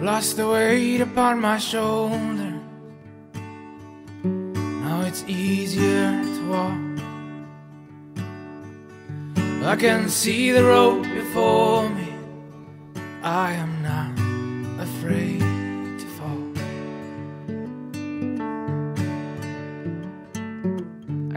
[0.00, 2.58] Lost the weight upon my shoulder.
[4.24, 6.80] Now it's easier to walk.
[9.62, 12.14] I can see the road before me.
[13.22, 14.18] I am not
[14.80, 16.44] afraid to fall.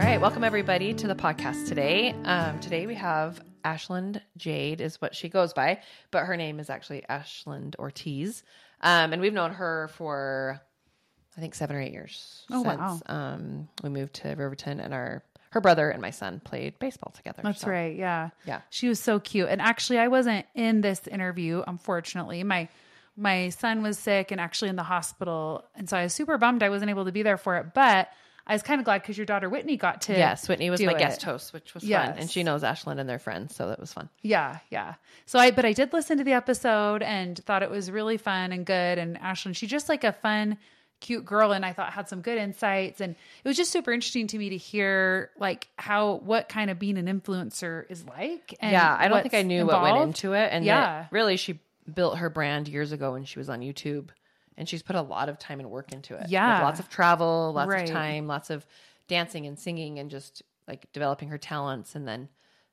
[0.00, 2.14] All right, welcome everybody to the podcast today.
[2.24, 6.70] Um, today we have Ashlund Jade is what she goes by, but her name is
[6.70, 8.42] actually Ashlund Ortiz.
[8.80, 10.60] Um, and we've known her for
[11.36, 12.44] I think seven or eight years.
[12.50, 13.00] Oh, since, wow.
[13.06, 15.22] Um, we moved to Riverton, and our
[15.54, 17.40] her brother and my son played baseball together.
[17.44, 17.96] That's so- right.
[17.96, 18.30] Yeah.
[18.44, 18.62] Yeah.
[18.70, 19.48] She was so cute.
[19.48, 22.42] And actually I wasn't in this interview, unfortunately.
[22.42, 22.68] My
[23.16, 25.64] my son was sick and actually in the hospital.
[25.76, 27.72] And so I was super bummed I wasn't able to be there for it.
[27.72, 28.08] But
[28.46, 30.92] I was kind of glad because your daughter Whitney got to Yes, Whitney was my
[30.92, 30.98] it.
[30.98, 33.92] guest host, which was fun, and she knows Ashlund and their friends, so that was
[33.92, 34.08] fun.
[34.22, 34.94] Yeah, yeah.
[35.26, 38.52] So I but I did listen to the episode and thought it was really fun
[38.52, 38.98] and good.
[38.98, 40.58] And Ashlund, she's just like a fun,
[41.00, 43.00] cute girl, and I thought had some good insights.
[43.00, 46.78] And it was just super interesting to me to hear like how what kind of
[46.78, 48.54] being an influencer is like.
[48.60, 50.50] And yeah, I don't think I knew what went into it.
[50.52, 51.60] And yeah, really, she
[51.92, 54.08] built her brand years ago when she was on YouTube,
[54.56, 56.28] and she's put a lot of time and work into it.
[56.28, 56.58] Yeah.
[56.58, 57.84] With lots of travel, lots Right.
[57.88, 58.66] of time, lots of
[59.08, 62.28] dancing and singing, and just like developing her talents, and then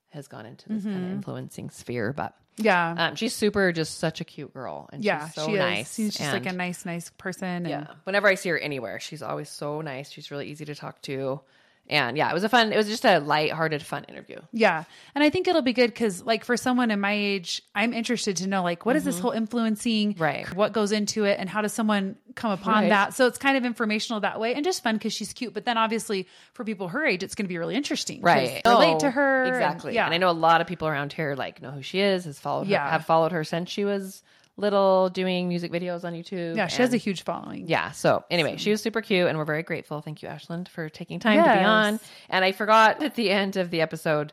[0.10, 1.06] has gone into this kind Mm-hmm.
[1.06, 2.12] of influencing sphere.
[2.14, 2.96] But Yeah.
[2.98, 5.96] um, she's super, just such a cute girl, and yeah, she's so she nice.
[5.96, 7.48] She's just like a nice, nice person.
[7.48, 7.88] And yeah.
[8.04, 10.10] Whenever I see her anywhere, she's always so nice.
[10.12, 11.42] She's really easy to talk to.
[11.90, 14.38] And yeah, it was a fun, it was just a light-hearted, fun interview.
[14.54, 14.86] Yeah.
[15.14, 18.38] And I think it'll be good because, like, for someone in my age, I'm interested
[18.38, 20.14] to know, like, what is this whole influencing?
[20.14, 20.24] Mm-hmm.
[20.24, 20.56] Right.
[20.56, 22.90] What goes into it and how does someone come upon Right.
[22.90, 23.14] that?
[23.14, 25.54] So it's kind of informational that way and just fun because she's cute.
[25.54, 28.22] But then obviously for people her age, it's going to be really interesting.
[28.22, 29.44] right Relate Oh, to her.
[29.44, 30.06] and- exactly yeah.
[30.06, 32.40] and i know a lot of people around here like know who she is has
[32.40, 32.90] followed her Yeah.
[32.90, 34.24] have followed her since she was
[34.62, 36.68] little doing music videos on youtube Yeah.
[36.68, 37.68] She has a huge following.
[37.68, 40.00] yeah so anyway she was super cute and we're very grateful.
[40.02, 42.00] Thank you ashlund for taking time to be on.
[42.30, 44.32] And i forgot at the end of the episode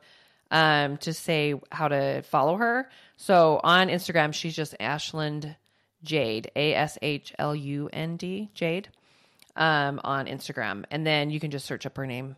[0.50, 2.88] um to say how to follow her.
[3.17, 5.56] So on instagram she's just ashlund
[6.05, 8.88] jade a-s-h-l-u-n-d jade
[9.56, 12.37] um, on Instagram, and then you can just search up her name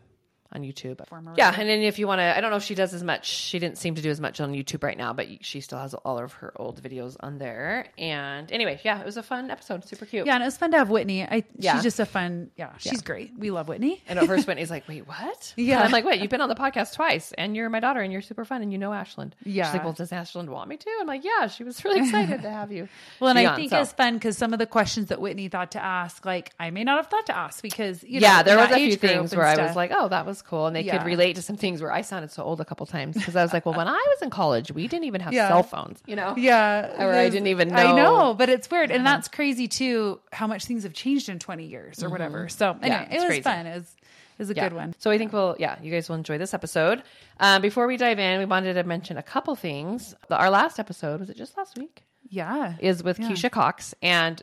[0.51, 0.99] on YouTube.
[1.37, 3.25] Yeah, and then if you want to, I don't know if she does as much.
[3.27, 5.93] She didn't seem to do as much on YouTube right now, but she still has
[5.93, 7.87] all of her old videos on there.
[7.97, 10.25] And anyway, yeah, it was a fun episode, super cute.
[10.25, 10.35] Yeah.
[10.35, 11.23] And it was fun to have Whitney.
[11.23, 11.73] I, Yeah.
[11.75, 13.31] She's just a fun, yeah, she's great.
[13.37, 14.03] We love Whitney.
[14.07, 15.77] And at first, Whitney's like, "Wait, what?" Yeah.
[15.77, 18.11] And I'm like, "Wait, you've been on the podcast twice, and you're my daughter, and
[18.11, 19.65] you're super fun, and you know Ashlund." Yeah.
[19.65, 22.41] She's like, "Well, does Ashlund want me to?" I'm like, "Yeah." She was really excited
[22.41, 22.87] to have you.
[23.19, 23.79] Well, and I think so.
[23.81, 26.83] it's fun because some of the questions that Whitney thought to ask, like I may
[26.83, 29.45] not have thought to ask because you know, yeah, there was a few things where
[29.45, 30.97] I was like, "Oh, that was cool," and they Yeah.
[30.97, 33.43] could relate to some things where I sounded so old a couple times because I
[33.43, 35.47] was like, "Well, when I was in college, we didn't even have Yeah.
[35.47, 37.03] cell phones, you know." Yeah.
[37.03, 37.75] Or I didn't even know.
[37.75, 38.33] I know.
[38.33, 38.91] but it's weird.
[38.91, 42.47] And that's crazy too, how much things have changed in 20 years or whatever.
[42.49, 43.11] So anyway, Mm-hmm.
[43.11, 43.41] Yeah, it was crazy.
[43.41, 43.65] fun.
[43.65, 44.69] It was, it was a Yeah.
[44.69, 44.95] good one.
[44.99, 47.03] So I think we'll, yeah, you guys will enjoy this episode.
[47.39, 50.15] Um, before we dive in, we wanted to mention a couple things.
[50.29, 52.03] The- Our last episode was it just last week?
[52.29, 52.75] Yeah.
[52.79, 54.41] Is with Keisha Cox, and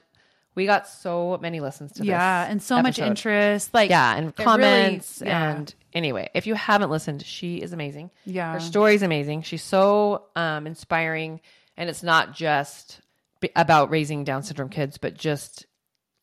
[0.55, 2.09] we got so many listens to this.
[2.09, 2.47] yeah.
[2.51, 3.07] And so much episode.
[3.07, 3.75] interest.
[3.75, 5.51] Like, Yeah, and it really- comments yeah.
[5.55, 8.11] and anyway, if you haven't listened, she is amazing.
[8.25, 8.53] Yeah.
[8.55, 9.43] her story's amazing.
[9.43, 11.41] She's so um, inspiring,
[11.77, 13.01] and it's not just
[13.41, 15.67] b- about raising Down syndrome kids, but just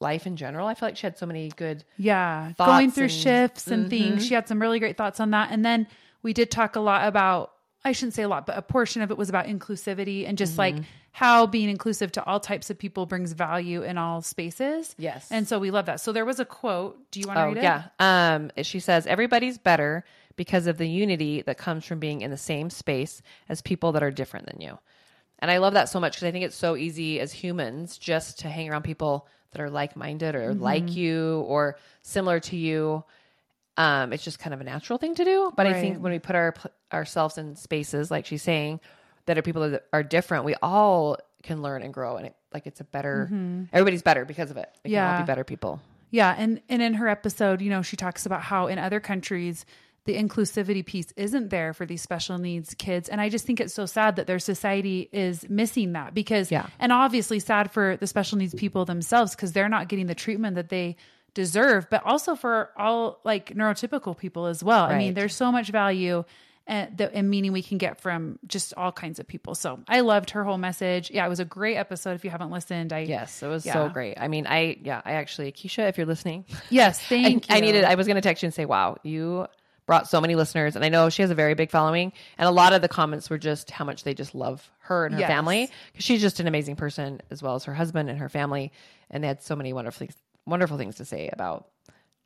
[0.02, 0.68] life in general.
[0.68, 1.86] I feel like she had so many good.
[1.98, 3.22] Yeah, thoughts going through and- Mm-hmm.
[3.22, 4.26] shifts and things.
[4.28, 5.50] She had some really great thoughts on that.
[5.52, 5.88] And then
[6.24, 7.54] we did talk a lot about,
[7.86, 10.54] I shouldn't say a lot, but a portion of it was about inclusivity and just
[10.58, 10.78] Mm-hmm.
[10.78, 10.86] like
[11.16, 14.94] how being inclusive to all types of people brings value in all spaces.
[14.98, 15.30] Yes.
[15.32, 16.02] And so we love that.
[16.02, 17.10] So there was a quote.
[17.10, 17.64] Do you want to Oh read it?
[17.64, 17.84] yeah.
[18.02, 20.04] Um, she says everybody's better
[20.36, 24.04] because of the unity that comes from being in the same space as people that
[24.04, 24.78] are different than you.
[25.40, 28.40] And I love that so much because I think it's so easy as humans just
[28.40, 33.06] to hang around people that are like minded or like you or similar to you.
[33.78, 35.54] Um, it's just kind of a natural thing to do.
[35.56, 36.54] But I think when we put our
[36.92, 38.82] ourselves in spaces, like she's saying,
[39.26, 42.66] that are people that are different, we all can learn and grow, and it, like
[42.68, 43.26] it's a better.
[43.32, 43.64] Mm-hmm.
[43.74, 44.70] Everybody's better because of it.
[44.84, 45.22] We can all Yeah.
[45.22, 45.82] be better people.
[46.12, 49.66] Yeah, and and in her episode, you know, she talks about how in other countries
[50.06, 53.74] the inclusivity piece isn't there for these special needs kids and I just think it's
[53.74, 56.68] so sad that their society is missing that because Yeah.
[56.78, 60.58] and obviously sad for the special needs people themselves cuz they're not getting the treatment
[60.58, 60.96] that they
[61.34, 64.84] deserve, but also for all like neurotypical people as well.
[64.86, 66.24] I mean, there's so much value
[66.68, 69.56] and, the, and meaning we can get from just all kinds of people.
[69.56, 71.12] So I loved her whole message.
[71.12, 72.12] Yeah, it was a great episode.
[72.12, 74.18] If you haven't listened, I Yes, it was so great.
[74.20, 77.56] I mean, I yeah, I actually Keisha, if you're listening, yes, I, thank you.
[77.56, 77.84] I needed.
[77.84, 79.48] I was going to text you and say, "Wow, you
[79.86, 80.76] brought so many listeners.
[80.76, 82.12] And I know she has a very big following.
[82.38, 85.14] And a lot of the comments were just how much they just love her and
[85.14, 85.30] her Yes.
[85.30, 88.72] family because she's just an amazing person as well as her husband and her family.
[89.10, 90.16] And they had so many wonderful things,
[90.46, 91.68] wonderful things to say about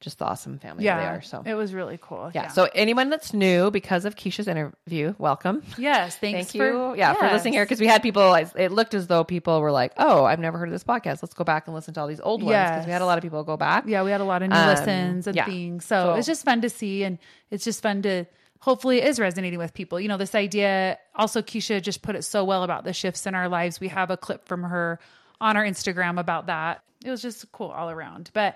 [0.02, 1.22] just the awesome family yeah, they are.
[1.22, 2.32] So it was really cool.
[2.34, 2.48] yeah.
[2.48, 5.62] So anyone that's new because of Keisha's interview, welcome.
[5.78, 6.62] yes, thanks Thank you.
[6.62, 8.34] for yeah, for listening here because we had people.
[8.34, 11.22] It looked as though people were like, "Oh, I've never heard of this podcast.
[11.22, 13.18] Let's go back and listen to all these old ones." Because we had a lot
[13.18, 13.84] of people go back.
[13.88, 15.46] Yeah, we had a lot of new Um, listens and yeah.
[15.46, 15.86] things.
[15.86, 17.18] So, So- it's just fun to see and
[17.52, 18.26] it's just fun to
[18.62, 20.00] hopefully it is resonating with people.
[20.00, 23.36] You know, this idea also Keisha just put it so well about the shifts in
[23.36, 23.80] our lives.
[23.80, 25.00] We have a clip from her
[25.42, 26.84] on our Instagram about that.
[27.04, 28.30] It was just cool all around.
[28.34, 28.56] But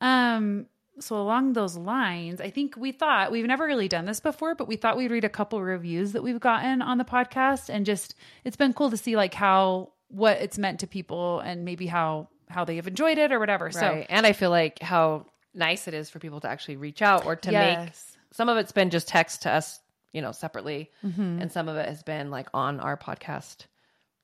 [0.00, 0.66] um
[1.00, 4.68] so along those lines, I think we thought we've never really done this before, but
[4.68, 8.14] we thought we'd read a couple reviews that we've gotten on the podcast and just
[8.44, 12.28] it's been cool to see like how what it's meant to people and maybe how
[12.48, 13.70] how they have enjoyed it or whatever.
[13.70, 17.24] So and I feel like how nice it is for people to actually reach out
[17.24, 17.90] or to make.
[18.32, 19.80] Some of it's been just text to us,
[20.12, 21.40] you know, separately, Mm-hmm.
[21.42, 23.66] and some of it has been like on our podcast,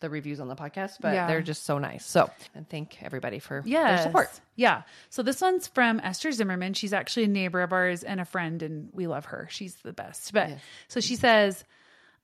[0.00, 0.96] the reviews on the podcast.
[1.00, 1.26] But Yeah.
[1.26, 2.06] they're just so nice.
[2.06, 4.02] So, and thank everybody for Yes.
[4.04, 4.40] their support.
[4.56, 4.82] Yeah.
[5.10, 6.74] So this one's from Esther Zimmerman.
[6.74, 9.48] She's actually a neighbor of ours and a friend, and we love her.
[9.50, 10.32] She's the best.
[10.32, 10.50] But
[10.88, 11.64] so she says,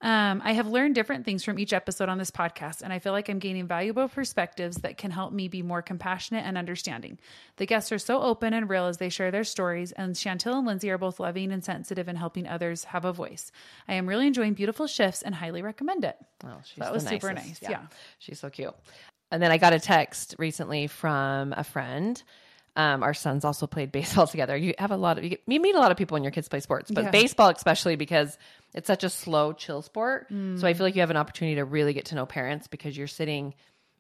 [0.01, 3.13] um, I have learned different things from each episode on this podcast, and I feel
[3.13, 7.19] like I'm gaining valuable perspectives that can help me be more compassionate and understanding.
[7.57, 10.67] The guests are so open and real as they share their stories, and Chantil and
[10.67, 13.51] Lindsay are both loving and sensitive in helping others have a voice.
[13.89, 16.17] I am really enjoying beautiful shifts and highly recommend it.
[16.45, 17.63] Oh, she's That the was super nicest.
[17.63, 17.71] nice.
[17.71, 17.87] Yeah.
[18.19, 18.75] She's so cute.
[19.31, 22.23] And then I got a text recently from a friend.
[22.77, 24.57] Um, our sons also played baseball together.
[24.57, 26.33] You have a lot of you, get, you meet a lot of people when your
[26.33, 27.11] kids play sports, but Yeah.
[27.11, 28.37] baseball especially because
[28.75, 30.31] it's such a slow, chill sport.
[30.31, 30.61] Mm.
[30.61, 32.97] So I feel like you have an opportunity to really get to know parents because
[32.97, 33.55] you're sitting.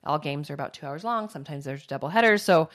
[0.04, 1.28] All games are about two hours long.
[1.30, 2.68] Sometimes there's double headers, so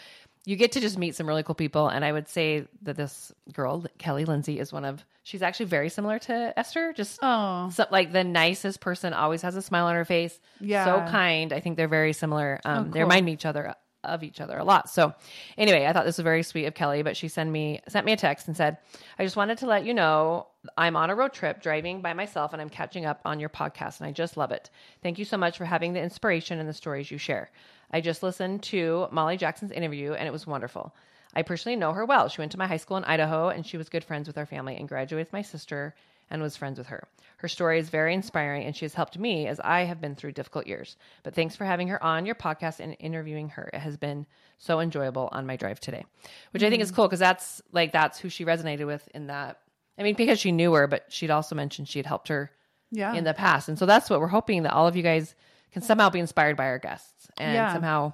[0.45, 1.89] you get to just meet some really cool people.
[1.89, 5.03] And I would say that this girl, Kelly Lindsay, is one of.
[5.23, 6.91] She's actually very similar to Esther.
[6.93, 10.85] Just Oh, so, like the nicest person always has a smile on her face Yeah.
[10.85, 14.23] so kind i think they're very similar um, Oh, they remind me each other of
[14.23, 14.89] each other a lot.
[14.89, 15.13] So
[15.57, 18.13] anyway i thought this was very sweet of kelly but she sent me sent me
[18.13, 18.77] a text and said
[19.17, 20.47] i just wanted to let you know
[20.77, 23.99] i'm on a road trip driving by myself and i'm catching up on your podcast
[23.99, 24.69] and i just love it.
[25.03, 27.51] Thank you so much for having the inspiration and the stories you share.
[27.91, 30.93] I just listened to molly jackson's interview and it was wonderful.
[31.35, 32.27] I personally know her well.
[32.27, 34.47] She went to my high school in Idaho and she was good friends with our
[34.47, 35.93] family and graduated with my sister
[36.29, 37.07] and was friends with her.
[37.37, 40.33] Her story is very inspiring and she has helped me as I have been through
[40.33, 40.97] difficult years.
[41.23, 43.69] But thanks for having her on your podcast and interviewing her.
[43.73, 44.25] It has been
[44.57, 46.05] so enjoyable on my drive today,
[46.51, 46.97] which I think is mm-hmm.
[46.97, 49.59] cool because that's like that's who she resonated with in that.
[49.97, 52.51] I mean, because she knew her, but she'd also mentioned she had helped her
[52.91, 53.13] yeah.
[53.13, 53.69] in the past.
[53.69, 55.35] And so that's what we're hoping that all of you guys
[55.71, 57.73] can somehow be inspired by our guests and Yeah.
[57.73, 58.13] somehow,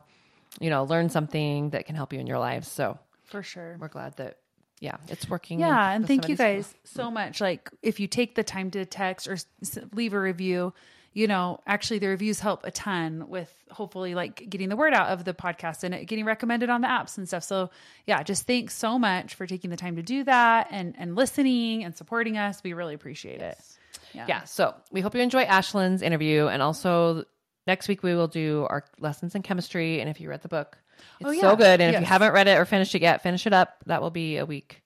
[0.59, 2.67] you know, learn something that can help you in your lives.
[2.67, 3.77] So for sure.
[3.79, 4.37] we're glad that
[4.79, 7.41] yeah it's working Yeah, and thank you guys so much.
[7.41, 10.73] Like, if you take the time to text or s- leave a review,
[11.13, 15.07] you know, actually the reviews help a ton with hopefully like getting the word out
[15.09, 17.43] of the podcast and it getting recommended on the apps and stuff.
[17.45, 17.69] So,
[18.05, 21.83] yeah, just thanks so much for taking the time to do that and and listening
[21.85, 22.61] and supporting us.
[22.63, 23.57] We really appreciate it.
[24.11, 24.27] people.
[24.27, 27.23] yeah so we hope you enjoy ashlund's interview and also
[27.65, 30.77] next week we will do our lessons in chemistry and if you read the book
[31.19, 31.41] it's Oh, yeah.
[31.41, 33.75] so good and if you haven't read it or finished it yet finish it up
[33.85, 34.81] that will be a week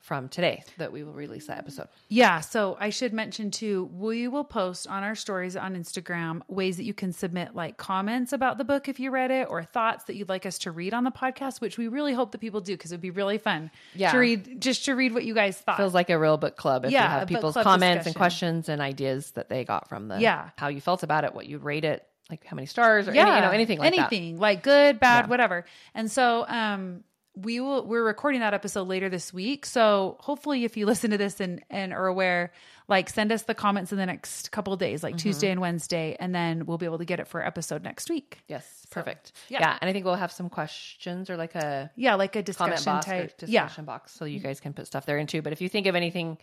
[0.00, 4.26] from today that we will release that episode Yeah, so I should mention too, we
[4.26, 8.58] will post on our stories on Instagram ways that you can submit like comments about
[8.58, 11.04] the book if you read it or thoughts that you'd like us to read on
[11.04, 14.10] the podcast, which we really hope that people do because it'd be really fun Yeah.
[14.10, 15.76] to read just to read what you guys thought.
[15.76, 18.82] feels like a real book club if Yeah, you have people's comments and questions and
[18.82, 20.50] ideas that they got from the Yeah.
[20.56, 23.20] how you felt about it what you'd rate it like how many stars or any,
[23.20, 25.28] you know anything like that anything like good, bad, Yeah.
[25.28, 25.64] whatever.
[25.94, 29.64] And so, um, we will we're recording that episode later this week.
[29.64, 32.52] So hopefully, if you listen to this and and are aware,
[32.88, 35.28] like send us the comments in the next couple of days, like Mm-hmm.
[35.28, 38.38] Tuesday and Wednesday, and then we'll be able to get it for episode next week.
[38.48, 39.60] yes perfect yeah.
[39.60, 39.78] yeah.
[39.80, 43.06] and i think we'll have some questions or like a Yeah, like a discussion box
[43.06, 43.38] type.
[43.38, 45.40] discussion box so you guys can put stuff there in too.
[45.40, 46.36] But if you think of anything,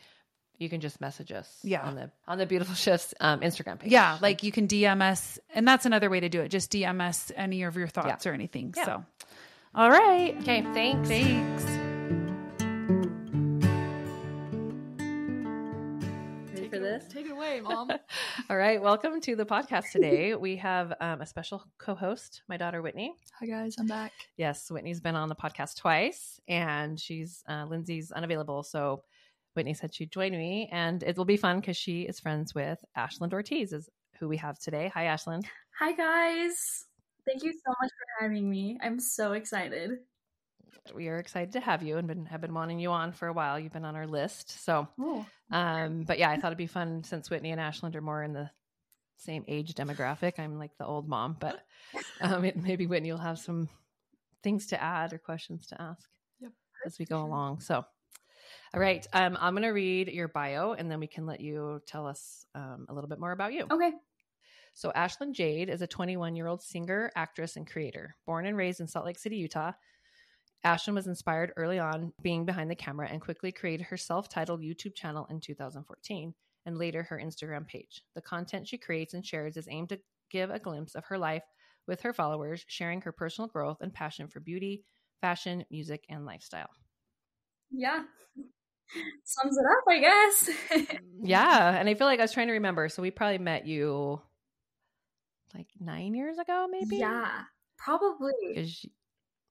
[0.59, 1.81] you can just message us Yeah.
[1.87, 3.91] on the on the beautiful shifts um, Instagram page.
[3.91, 6.49] Yeah, yeah, like you can DM us, and that's another way to do it.
[6.49, 8.73] Just DM us any of your thoughts or anything.
[8.75, 8.85] Yeah.
[8.85, 9.05] So,
[9.73, 11.07] all right, okay, thanks.
[11.07, 11.63] thanks.
[16.53, 17.05] Ready for this?
[17.09, 17.89] Take it away, mom.
[18.49, 20.35] All right, welcome to the podcast today.
[20.35, 23.13] we have um, a special co-host, my daughter Whitney.
[23.39, 24.11] Hi guys, I'm back.
[24.35, 29.03] Yes, Whitney's been on the podcast twice, and she's uh, Lindsay's unavailable, so
[29.59, 32.79] Whitney said she'd join me, and it will be fun because she is friends with
[32.97, 34.89] Ashlund Ortiz, is who we have today.
[34.93, 35.43] Hi, Ashlund.
[35.79, 36.55] Hi guys.
[37.27, 38.77] Thank you so much for having me.
[38.81, 39.97] I'm so excited.
[40.95, 43.33] we are excited to have you and been, have been wanting you on for a
[43.33, 43.59] while.
[43.59, 44.63] You've been on our list.
[44.63, 48.01] So, Oh, um, but yeah, I thought it'd be fun since Whitney and Ashlund are
[48.01, 48.49] more in the
[49.17, 50.39] same age demographic.
[50.39, 51.59] I'm like the old mom, but
[52.21, 53.67] um, it, maybe Whitney will have some
[54.41, 56.07] things to add or questions to ask
[56.39, 56.51] Yep.
[56.85, 57.59] as we go along.
[57.59, 57.83] So,
[58.73, 61.81] all right, um, I'm going to read your bio and then we can let you
[61.87, 63.65] tell us um, a little bit more about you.
[63.71, 63.91] okay.
[64.75, 68.15] So, Ashlund Jade is a 21 year old singer, actress, and creator.
[68.25, 69.71] Born and raised in Salt Lake City, Utah,
[70.65, 74.61] Ashlund was inspired early on being behind the camera and quickly created her self titled
[74.61, 76.33] YouTube channel in 2014
[76.65, 78.03] and later her Instagram page.
[78.13, 79.99] The content she creates and shares is aimed to
[80.29, 81.43] give a glimpse of her life
[81.87, 84.83] with her followers, sharing her personal growth and passion for beauty,
[85.21, 86.69] fashion, music, and lifestyle.
[87.71, 88.03] Yeah.
[89.23, 90.49] Sums it up, I guess.
[91.19, 91.75] Mm, yeah.
[91.77, 92.87] And I feel like I was trying to remember.
[92.89, 94.21] So, we probably met you
[95.53, 96.95] like nine years ago, maybe?
[96.97, 97.41] Yeah,
[97.77, 98.31] probably.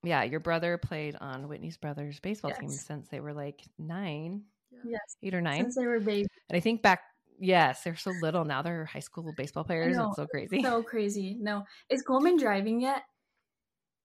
[0.03, 4.43] Yeah, your brother played on Whitney's brother's baseball team since they were like nine,
[4.85, 5.61] Yes, eight or nine.
[5.61, 6.29] since they were babies.
[6.49, 7.01] And I think back,
[7.39, 8.63] yes, they're so little now.
[8.63, 9.97] They're high school baseball players.
[9.97, 10.07] know.
[10.09, 10.63] It's so crazy.
[10.63, 11.37] So crazy.
[11.41, 13.03] No, is Coleman driving yet?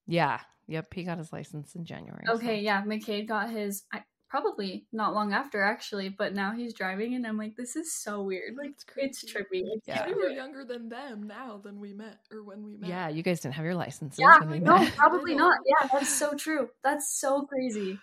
[0.08, 0.40] yeah.
[0.68, 0.94] Yep.
[0.94, 2.24] He got his license in January.
[2.26, 4.02] so- Okay, yeah, McCade got his I,
[4.34, 8.24] probably not long after actually, but now he's driving, and I'm like, this is so
[8.24, 8.56] weird.
[8.58, 9.28] Like, it's crazy.
[9.28, 9.62] trippy.
[9.62, 10.08] I Yeah.
[10.08, 12.90] We were younger than them now than we met or when we met.
[12.90, 13.10] Yeah.
[13.10, 14.18] You guys didn't have your licenses.
[14.18, 14.92] Yeah, when we no, met.
[14.98, 15.56] probably not.
[15.68, 16.70] Yeah, that's so true.
[16.84, 18.00] That's so crazy.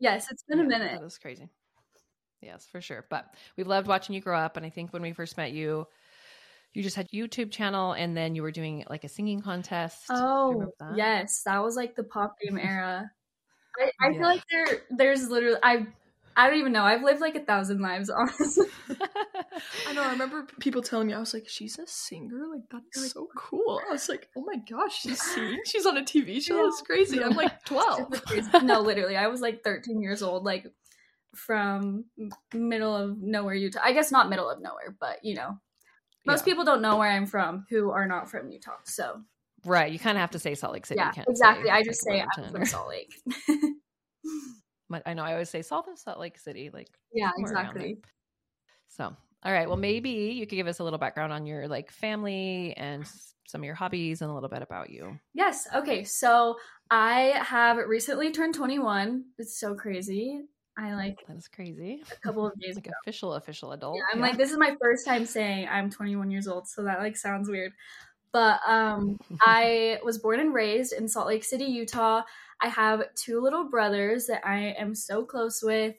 [0.00, 1.00] Yes, it's been a Yeah, minute.
[1.00, 1.50] That is crazy.
[2.40, 3.04] Yes, for sure.
[3.10, 3.26] But
[3.58, 4.56] we've loved watching you grow up.
[4.56, 5.86] And I think when we first met you,
[6.72, 10.06] you just had YouTube channel and then you were doing like a singing contest.
[10.08, 10.96] Oh, that?
[10.96, 13.10] yes, that was like the pop game era.
[13.78, 14.18] I, I Yeah.
[14.18, 15.86] feel like there, there's literally I,
[16.36, 16.84] I don't even know.
[16.84, 18.66] I've lived like a thousand lives, honestly.
[19.86, 20.04] I know.
[20.04, 22.42] I remember people telling me, I was like, she's a singer?
[22.52, 23.82] Like, that's so cool.
[23.88, 25.60] I was like, oh my gosh, she's singing?
[25.66, 26.62] She's on a TV show?
[26.62, 27.22] That's crazy.
[27.22, 28.22] I'm like 12.
[28.62, 30.66] No, literally, I was like 13 years old, like
[31.34, 32.04] from
[32.54, 33.80] middle of nowhere, Utah.
[33.82, 35.58] I guess not middle of nowhere, but you know,
[36.26, 36.44] most Yeah.
[36.44, 38.76] people don't know where I'm from who are not from Utah.
[38.84, 39.22] So
[39.64, 39.92] Right.
[39.92, 40.98] You kind of have to say Salt Lake City.
[40.98, 41.70] yeah, can't exactly.
[41.70, 43.12] I like, just say I'm from Salt Lake.
[44.90, 47.74] But I know I always say Salt and Salt Lake City, like yeah, somewhere around
[47.76, 47.84] there.
[47.84, 48.02] exactly.
[48.88, 49.68] So, all right.
[49.68, 53.04] Well, maybe you could give us a little background on your like family and
[53.46, 55.18] some of your hobbies and a little bit about you.
[55.34, 55.68] Yes.
[55.74, 56.04] Okay.
[56.04, 56.56] So
[56.90, 59.24] I have recently turned 21.
[59.36, 60.40] It's so crazy.
[60.78, 62.02] I like That is crazy.
[62.10, 62.94] a couple of days Like ago.
[63.04, 63.96] official, official adult.
[63.96, 67.00] Yeah, I'm like, this is my first time saying I'm 21 years old, so that
[67.00, 67.72] like sounds weird.
[68.32, 72.22] But um, I was born and raised in Salt Lake City, Utah.
[72.60, 75.94] I have two little brothers that I am so close with.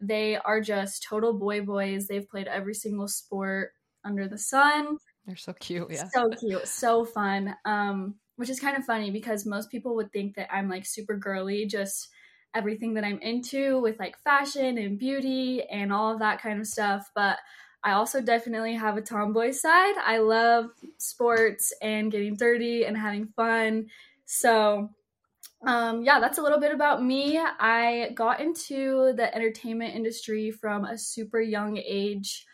[0.00, 2.06] They are just total boy boys.
[2.06, 3.72] They've played every single sport
[4.04, 4.98] under the sun.
[5.26, 5.90] They're so cute.
[5.90, 6.08] Yeah.
[6.12, 7.54] So cute, so fun.
[7.64, 11.16] Um, which is kind of funny because most people would think that I'm like super
[11.16, 12.08] girly, just
[12.54, 16.66] everything that I'm into with like fashion and beauty and all of that kind of
[16.66, 17.10] stuff.
[17.14, 17.38] But
[17.84, 19.94] I also definitely have a tomboy side.
[20.02, 23.88] I love sports and getting dirty and having fun.
[24.24, 24.88] So,
[25.66, 27.38] um, yeah, that's a little bit about me.
[27.38, 32.46] I got into the entertainment industry from a super young age.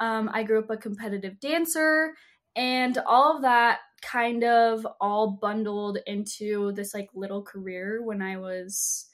[0.00, 2.14] Um, I grew up a competitive dancer,
[2.56, 8.36] and all of that kind of all bundled into this like little career when I
[8.38, 9.06] was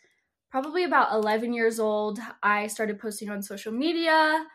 [0.50, 2.18] probably about 11 years old.
[2.42, 4.46] I started posting on social media.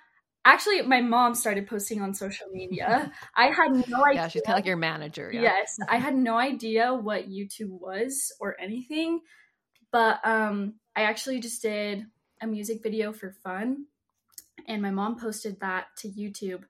[0.45, 3.11] Actually, my mom started posting on social media.
[3.35, 4.21] I had no idea.
[4.21, 5.29] Yeah, she's kind of like your manager.
[5.33, 5.41] Yeah.
[5.41, 9.19] Yes, I had no idea what YouTube was or anything,
[9.91, 12.05] but um, I actually just did
[12.41, 13.85] a music video for fun,
[14.67, 16.63] and my mom posted that to YouTube,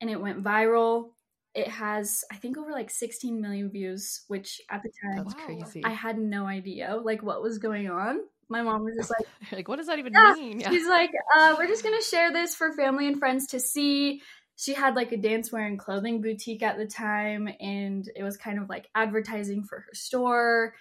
[0.00, 1.10] and it went viral.
[1.54, 5.82] It has, I think, over like 16 million views, which at the time That's crazy.
[5.84, 8.18] I had no idea like what was going on.
[8.48, 9.26] My mom was just like.
[9.52, 10.60] like, what does that even Yeah, mean?
[10.60, 10.70] Yeah.
[10.70, 14.22] She's like, uh, we're just gonna share this for family and friends to see.
[14.56, 18.58] She had like a dance wearing clothing boutique at the time, and it was kind
[18.58, 20.74] of like advertising for her store,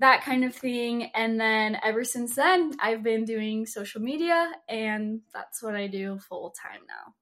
[0.00, 1.10] that kind of thing.
[1.14, 6.18] And then ever since then, I've been doing social media, and that's what I do
[6.18, 7.14] full time now.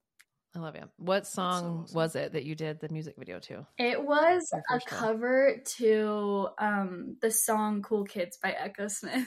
[0.54, 0.88] I love you.
[0.96, 1.94] What song awesome.
[1.94, 3.66] was it that you did the music video to?
[3.78, 9.26] It was a cover to um, the song "Cool Kids" by Echosmith.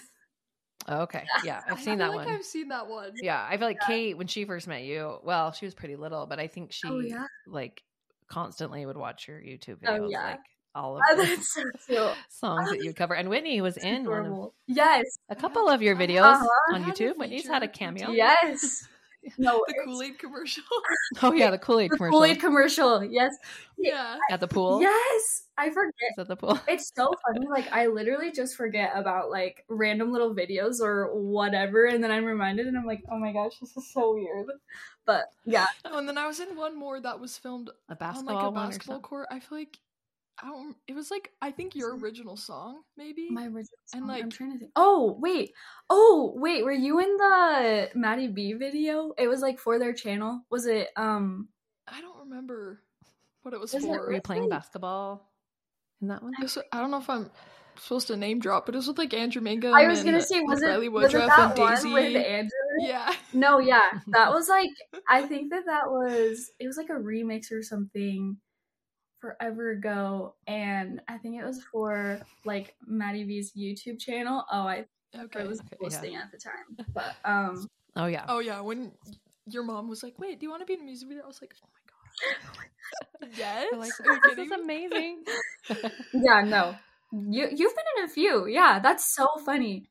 [0.87, 1.25] Oh, okay.
[1.43, 2.35] Yeah, I've I seen feel that like one.
[2.35, 3.11] I've seen that one.
[3.21, 5.17] Yeah, I feel like Kate when she first met you.
[5.23, 7.25] Well, she was pretty little, but I think she Oh, yeah?
[7.47, 7.83] like
[8.27, 10.23] constantly would watch your YouTube Oh, videos, yeah.
[10.23, 10.39] like
[10.75, 11.37] all of Oh, the
[11.79, 13.13] so songs that you cover.
[13.15, 14.51] And Whitney was in one of.
[14.67, 16.73] Yes, a couple of your videos Uh-huh.
[16.73, 17.17] on I have a YouTube.
[17.17, 18.09] Whitney's had a cameo.
[18.11, 18.87] yes.
[19.37, 20.63] No, the Kool Aid commercial.
[21.21, 23.03] Oh yeah, the Kool Aid the commercial Kool Aid commercial.
[23.03, 23.35] Yes,
[23.77, 24.17] yeah.
[24.31, 24.81] at the pool.
[24.81, 25.43] yes.
[25.57, 25.93] I forget.
[26.11, 26.59] Is at the pool.
[26.67, 27.45] It's so funny.
[27.47, 32.25] Like I literally just forget about like random little videos or whatever, and then I'm
[32.25, 34.47] reminded, and I'm like, oh my gosh, this is so weird.
[35.05, 38.25] But yeah, Oh, and then I was in one more that was filmed A on
[38.25, 39.27] like a basketball court.
[39.31, 39.77] I feel like
[40.41, 40.75] I don't.
[40.87, 43.29] It was like I think your original song, maybe.
[43.29, 43.67] my original.
[43.93, 44.71] And, song, I'm trying to think.
[44.75, 45.53] Oh wait,
[45.89, 49.13] oh wait, were you in the Maddie B video?
[49.17, 50.41] It was like for their channel.
[50.49, 50.89] Was it?
[50.95, 51.49] Um,
[51.87, 52.81] I don't remember
[53.43, 53.99] what it was Was it for.
[53.99, 55.29] Were you playing basketball
[56.01, 56.33] in that one?
[56.41, 57.29] Was- I don't know if I'm
[57.77, 59.73] supposed to name drop, but it was with like Andrew Mangum.
[59.73, 61.93] I was gonna say, like, was it Riley was it Woodruff that and one Daisy?
[61.93, 62.49] with Andrew?
[62.79, 63.13] Yeah.
[63.33, 64.69] No, yeah, that was like
[65.07, 68.37] I think that that was it was like a remix or something
[69.23, 74.43] forever ago, and I think it was for like Maddie V's YouTube channel.
[74.51, 75.39] Oh, I Okay.
[75.41, 75.87] I was Okay, yeah.
[75.89, 78.25] posting at the time, but um, Oh yeah.
[78.27, 78.91] Oh yeah, when
[79.47, 81.27] your mom was like, "Wait, do you want to be in a music video?" I
[81.27, 85.23] was like, "Oh my god, yes!" You're like, this kidding is amazing.
[86.13, 86.75] yeah, no,
[87.13, 89.89] you you've been in a few, yeah, that's so funny.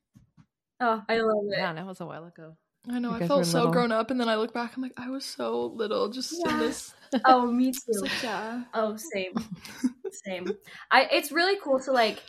[0.79, 1.57] Oh, I love it.
[1.57, 2.57] yeah, that was a while ago.
[2.89, 3.11] I know.
[3.11, 3.71] I felt so little.
[3.71, 4.73] grown up, and then I look back.
[4.75, 6.53] I'm like, I was so little, just Yeah.
[6.53, 6.93] in this.
[7.25, 8.01] Oh, me too.
[8.01, 8.63] like, yeah.
[8.73, 9.33] Oh, same.
[10.25, 10.47] same.
[10.91, 12.19] I it's really cool to like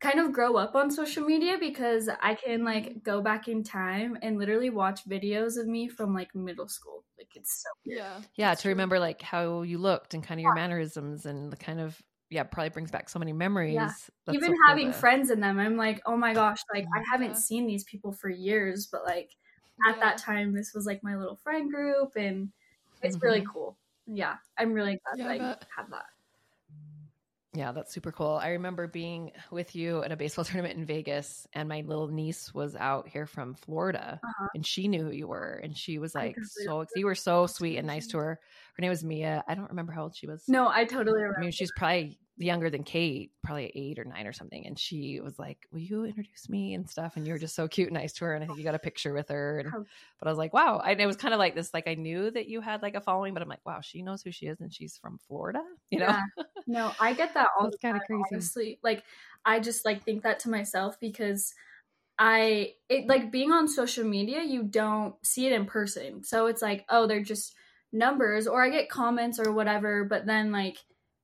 [0.00, 4.18] kind of grow up on social media because I can like go back in time
[4.20, 7.04] and literally watch videos of me from like middle school.
[7.18, 7.98] Like it's so weird.
[8.00, 8.20] Yeah.
[8.36, 8.72] Yeah, that's to true.
[8.72, 12.42] remember like how you looked and kind of your mannerisms and the kind of yeah,
[12.44, 13.76] probably brings back so many memories.
[13.76, 16.84] That's so Even cool having to- friends in them, I'm like, oh my gosh, like
[16.94, 17.34] I haven't Yeah.
[17.36, 19.30] seen these people for years, but like
[19.88, 20.00] at Yeah.
[20.04, 22.52] that time this was like my little friend group and
[23.02, 23.46] it's really Mhm.
[23.52, 23.78] cool.
[24.06, 24.38] Yeah.
[24.58, 26.06] I'm really glad Yeah, that I I have that.
[27.54, 28.36] Yeah, that's super cool.
[28.42, 32.54] I remember being with you at a baseball tournament in Vegas, and my little niece
[32.54, 34.48] was out here from Florida, Uh-huh.
[34.54, 36.86] and she knew who you were, and she was like so.
[36.96, 38.40] You were so sweet and nice to her.
[38.76, 39.44] Her name was Mia.
[39.46, 40.48] I don't remember how old she was.
[40.48, 41.38] No, I totally remember.
[41.38, 44.66] I mean, she's probably younger than Kate, probably eight or nine or something.
[44.66, 47.68] And she was like, "Will you introduce me and stuff?" And you were just so
[47.68, 48.34] cute and nice to her.
[48.34, 49.58] And I think you got a picture with her.
[49.60, 49.72] And
[50.18, 51.74] but I was like, "Wow!" And it was kind of like this.
[51.74, 54.22] Like I knew that you had like a following, but I'm like, "Wow, she knows
[54.22, 56.06] who she is, and she's from Florida." You know?
[56.08, 56.20] Yeah.
[56.66, 58.22] No, I get that all That's kinda crazy.
[58.32, 59.04] Honestly, like
[59.44, 61.52] I just like think that to myself because
[62.18, 66.22] I it like being on social media, you don't see it in person.
[66.24, 67.54] So it's like, oh, they're just
[67.92, 70.04] numbers, or I get comments or whatever.
[70.04, 70.78] But then like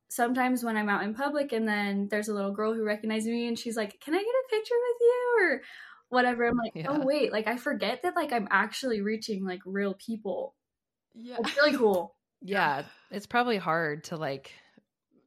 [0.08, 3.46] sometimes when I'm out in public, and then there's a little girl who recognizes me,
[3.46, 5.60] and she's like, "Can I get a picture with you?" or
[6.10, 6.46] whatever.
[6.46, 6.86] I'm like, oh, Yeah.
[6.90, 10.54] oh wait, like I forget that like I'm actually reaching like real people.
[11.14, 11.36] Yeah.
[11.40, 12.14] It's really cool.
[12.40, 14.52] yeah it's probably hard to like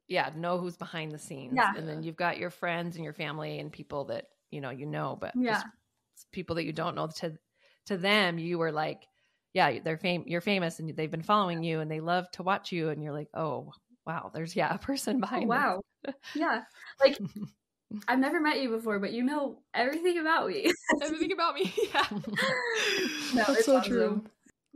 [0.08, 1.74] yeah know who's behind the scenes Yeah.
[1.76, 4.86] and then you've got your friends and your family and people that you know you
[4.86, 5.56] know but Yeah.
[5.56, 5.66] just
[6.32, 7.34] people that you don't know to
[7.88, 9.06] to them you were like
[9.54, 12.72] yeah they're fam- you're famous and they've been following you and they love to watch
[12.72, 13.74] you and you're like oh
[14.06, 15.50] wow there's yeah a person Oh, behind this.
[15.50, 15.82] wow.
[16.36, 16.64] Yeah.
[17.00, 17.18] Like
[18.08, 20.72] I've never met you before, but you know everything about me.
[21.02, 21.74] Everything about me.
[21.94, 22.06] Yeah.
[23.34, 23.92] No, That's it's so awesome.
[23.92, 24.24] true.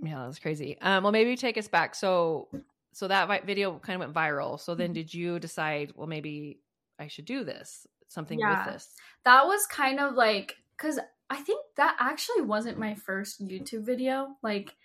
[0.03, 2.47] yeah that's crazy um well maybe take us back so
[2.93, 4.79] so that vi- video kind of went viral so Mm-hmm.
[4.81, 6.59] then did you decide well maybe
[6.99, 8.65] i should do this something Yeah.
[8.65, 8.89] with this
[9.25, 14.35] that was kind of like because I think that actually wasn't my first YouTube video.
[14.43, 14.75] Like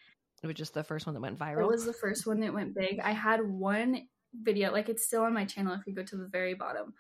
[0.42, 1.61] It was just the first one that went viral.
[1.64, 2.98] it was the first one that went big.
[2.98, 6.27] I had one video, like it's still on my channel if you go to the
[6.27, 6.95] very bottom.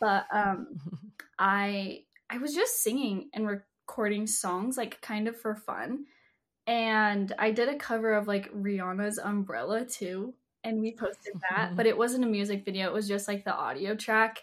[0.00, 0.66] But um
[1.38, 6.04] I I was just singing and recording songs like kind of for fun.
[6.66, 10.34] And I did a cover of like Rihanna's Umbrella too.
[10.64, 13.54] And we posted that, but it wasn't a music video, it was just like the
[13.54, 14.40] audio track.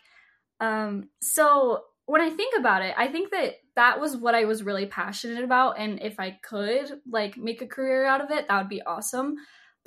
[0.59, 4.63] Um so when I think about it, I think that that was what I was
[4.63, 8.57] really passionate about and if I could like make a career out of it, that
[8.57, 9.35] would be awesome.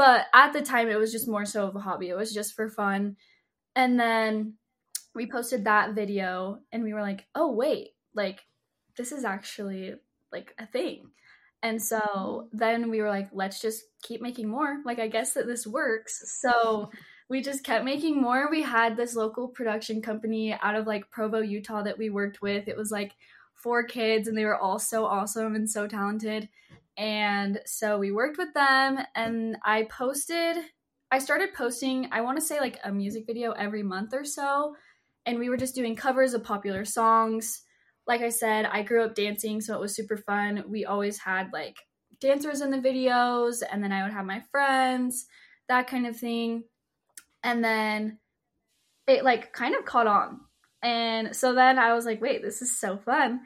[0.03, 2.09] But at the time it was just more so of a hobby.
[2.09, 3.17] It was just for fun.
[3.77, 4.55] And then
[5.15, 8.41] we posted that video and we were like, "Oh wait, like
[8.97, 9.95] this is actually
[10.33, 11.13] like a thing."
[11.63, 12.59] And so mm-hmm.
[12.59, 14.83] then we were like, let's just keep making more.
[14.85, 16.21] Like, I guess that this works.
[16.43, 16.91] So
[17.29, 18.51] we just kept making more.
[18.51, 22.67] We had this local production company out of like Provo, Utah that we worked with.
[22.67, 23.13] It was like
[23.55, 26.49] four kids and they were all so awesome and so talented.
[26.97, 30.57] And so we worked with them and I posted,
[31.11, 34.77] I started posting, I want to say like a music video every month or so.
[35.25, 37.63] And we were just doing covers of popular songs
[38.07, 40.65] like I said, I grew up dancing, so it was super fun.
[40.69, 41.77] We always had like
[42.21, 45.27] dancers in the videos, and then I would have my friends,
[45.69, 46.65] that kind of thing.
[47.45, 48.19] And then
[49.07, 50.41] it like kind of caught on.
[50.83, 53.41] And so then I was like, wait, this is so fun.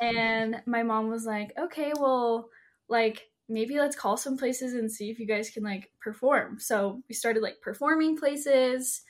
[0.00, 2.48] And my mom was like, okay, well,
[2.90, 6.58] like maybe let's call some places and see if you guys can like perform.
[6.58, 9.02] So we started like performing places.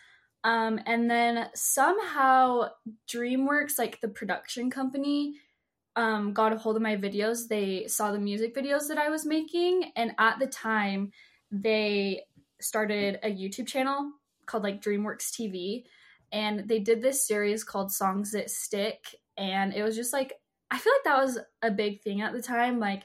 [0.45, 2.71] Um, and then somehow
[3.13, 5.35] DreamWorks, like the production company,
[5.97, 7.49] um, got a hold of my videos.
[7.49, 9.93] They saw the music videos that I was making.
[9.97, 11.13] And at the time,
[11.51, 12.23] they
[12.61, 14.11] started a YouTube channel
[14.47, 15.85] called like DreamWorks TV.
[16.33, 19.05] And they did this series called Songs That Stick.
[19.37, 20.33] And it was just like,
[20.71, 22.79] I feel like that was a big thing at the time.
[22.79, 23.03] Like,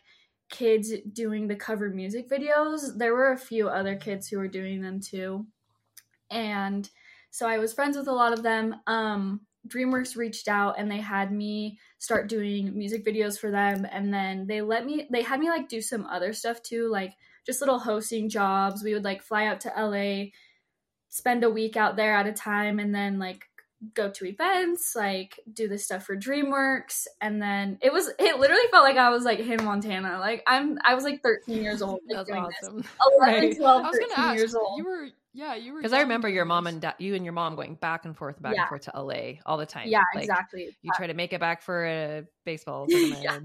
[0.49, 2.97] kids doing the cover music videos.
[2.97, 5.45] There were a few other kids who were doing them too.
[6.29, 6.89] And
[7.31, 8.75] so I was friends with a lot of them.
[8.87, 13.87] Um, DreamWorks reached out and they had me start doing music videos for them.
[13.91, 17.13] And then they let me, they had me like do some other stuff too, like
[17.45, 18.83] just little hosting jobs.
[18.83, 20.29] We would like fly out to LA,
[21.09, 23.45] spend a week out there at a time, and then like
[23.93, 28.63] go to events, like do this stuff for DreamWorks, and then it was it literally
[28.71, 30.17] felt like I was like Hannah Montana.
[30.19, 31.99] Like I'm I was like 13 years old.
[32.09, 32.31] Like, That's
[32.63, 32.77] awesome.
[32.77, 32.87] This.
[33.19, 33.57] 11, Right.
[33.57, 34.37] 12, I was 13 ask.
[34.37, 34.77] years old.
[34.77, 35.79] You were, yeah, you were.
[35.79, 38.41] Because I remember your mom and dad, you and your mom going back and forth,
[38.41, 38.61] back Yeah.
[38.61, 39.87] and forth to LA all the time.
[39.89, 40.75] yeah, Like, exactly.
[40.81, 43.21] You try uh, to make it back for a baseball tournament.
[43.23, 43.39] Yeah.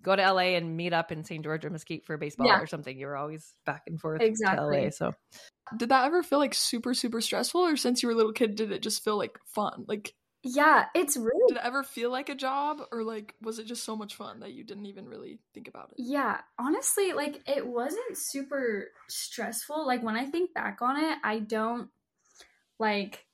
[0.00, 1.44] And Go to LA and meet up in St.
[1.44, 2.60] George or Mesquite for baseball Yeah.
[2.60, 2.98] or something.
[2.98, 4.78] You were always back and forth Exactly.
[4.78, 4.90] to LA.
[4.90, 5.12] So
[5.76, 8.56] Did that ever feel like super, super stressful, or since you were a little kid,
[8.56, 9.84] did it just feel like fun?
[9.86, 13.66] Like, Yeah, it's really did it ever feel like a job, or like was it
[13.66, 15.98] just so much fun that you didn't even really think about it?
[15.98, 19.86] Yeah, honestly, like it wasn't super stressful.
[19.86, 21.90] Like when I think back on it, I don't
[22.78, 23.26] like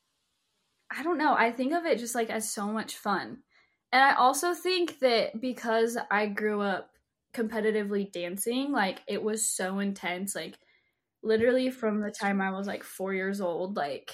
[0.91, 1.35] I don't know.
[1.35, 3.43] I think of it just like as so much fun.
[3.93, 6.91] And I also think that because I grew up
[7.35, 10.35] competitively dancing, like it was so intense.
[10.35, 10.59] Like
[11.23, 14.13] literally from the time I was like 4 years old, like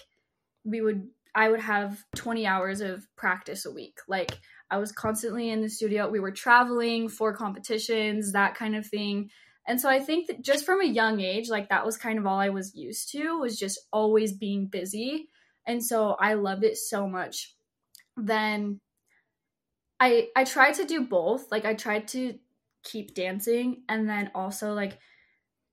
[0.64, 3.98] we would I would have 20 hours of practice a week.
[4.06, 4.38] Like
[4.70, 6.10] I was constantly in the studio.
[6.10, 9.30] We were traveling for competitions, that kind of thing.
[9.66, 12.26] And so I think that just from a young age, like that was kind of
[12.26, 15.28] all I was used to was just always being busy.
[15.66, 17.54] And so I loved it so much.
[18.16, 18.80] Then
[20.02, 21.50] I I tried to do both.
[21.52, 22.38] Like I tried to
[22.84, 24.98] keep dancing and then also like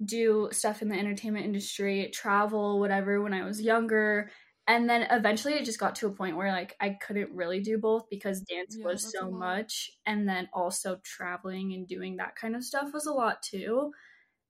[0.06, 4.32] do stuff in the entertainment industry, travel, whatever when I was younger.
[4.68, 7.78] And then eventually it just got to a point where like I couldn't really do
[7.80, 12.56] both because dance Yeah, was so much and then also traveling and doing that kind
[12.56, 13.94] of stuff was a lot too.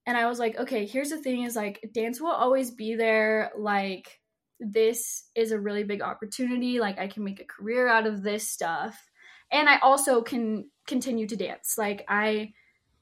[0.06, 3.52] And I was like, okay, here's the thing is like dance will always be there
[3.58, 4.22] like
[4.60, 8.50] this is a really big opportunity like I can make a career out of this
[8.50, 9.09] stuff.
[9.52, 11.76] And I also can continue to dance.
[11.78, 12.54] Like I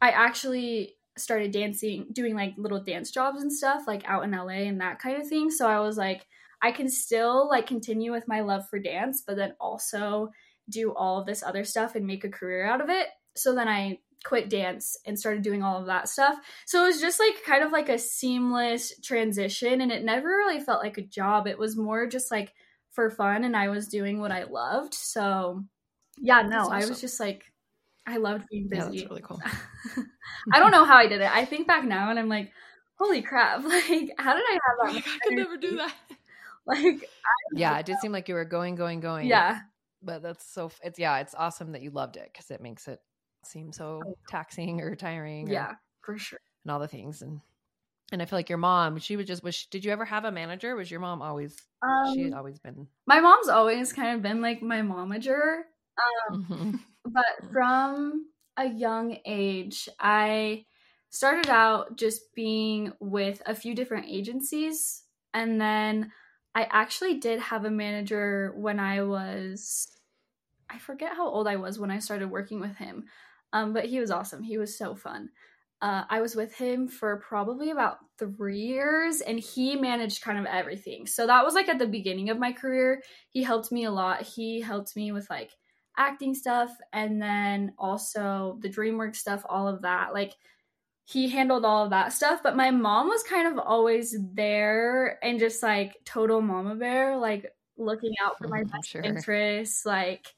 [0.01, 4.67] I actually started dancing, doing like little dance jobs and stuff, like out in LA
[4.67, 5.49] and that kind of thing.
[5.49, 6.25] So I was like,
[6.61, 10.31] I can still like continue with my love for dance, but then also
[10.69, 13.07] do all of this other stuff and make a career out of it.
[13.35, 16.37] So then I quit dance and started doing all of that stuff.
[16.65, 20.59] So it was just like kind of like a seamless transition and it never really
[20.59, 21.47] felt like a job.
[21.47, 22.53] It was more just like
[22.91, 24.93] for fun and I was doing what I loved.
[24.93, 25.63] So
[26.21, 27.43] yeah, no, That's I was just like
[28.05, 28.99] I loved being yeah, busy.
[28.99, 29.41] that's really cool.
[30.53, 31.29] I don't know how I did it.
[31.29, 32.51] I think back now and I'm like,
[32.97, 33.63] holy crap!
[33.65, 34.93] Like, how did I have that?
[34.95, 35.93] Like, I could never do that.
[36.65, 37.09] Like,
[37.53, 39.25] yeah, it did seem like you were going, going, going.
[39.25, 39.59] yeah,
[40.03, 42.99] But that's so, it's, yeah, it's awesome that you loved it because it makes it
[43.45, 45.47] seem so taxing or tiring.
[45.47, 46.39] or- yeah, for sure.
[46.65, 47.21] and all the things.
[47.21, 47.39] And,
[48.11, 50.25] and I feel like your mom, she would just, was, she, did you ever have
[50.25, 50.75] a manager?
[50.75, 51.55] Was your mom always,
[52.13, 55.61] she had Um, always been, my mom's always kind of been like my momager,
[56.29, 56.79] Mhm.
[57.05, 60.65] but from a young age, I
[61.09, 66.11] started out just being with a few different agencies, and then
[66.55, 69.87] I actually did have a manager when I was
[70.69, 73.05] I forget how old I was when I started working with him.
[73.53, 74.43] Um, but he was awesome.
[74.43, 75.29] He was so fun.
[75.81, 80.45] Uh, I was with him for probably about three years and he managed kind of
[80.45, 81.05] everything.
[81.05, 83.03] So that was like at the beginning of my career.
[83.29, 84.23] He helped me a lot.
[84.23, 85.51] He helped me with like
[85.97, 90.13] acting stuff and then also the DreamWorks stuff, all of that.
[90.13, 90.35] Like
[91.05, 92.41] he handled all of that stuff.
[92.43, 97.53] But my mom was kind of always there and just like total mama bear, like
[97.77, 99.01] looking out for my Mhm, best sure.
[99.03, 99.85] interests.
[99.85, 100.35] Like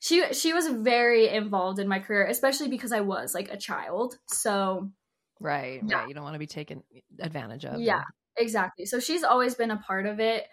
[0.00, 4.18] she she was very involved in my career, especially because I was like a child.
[4.26, 4.92] So
[5.40, 5.96] right, Yeah.
[5.96, 6.08] right.
[6.08, 6.82] You don't want to be taken
[7.18, 7.80] advantage of.
[7.80, 8.02] Yeah.
[8.02, 8.04] and-
[8.36, 8.86] exactly.
[8.86, 10.48] So she's always been a part of it.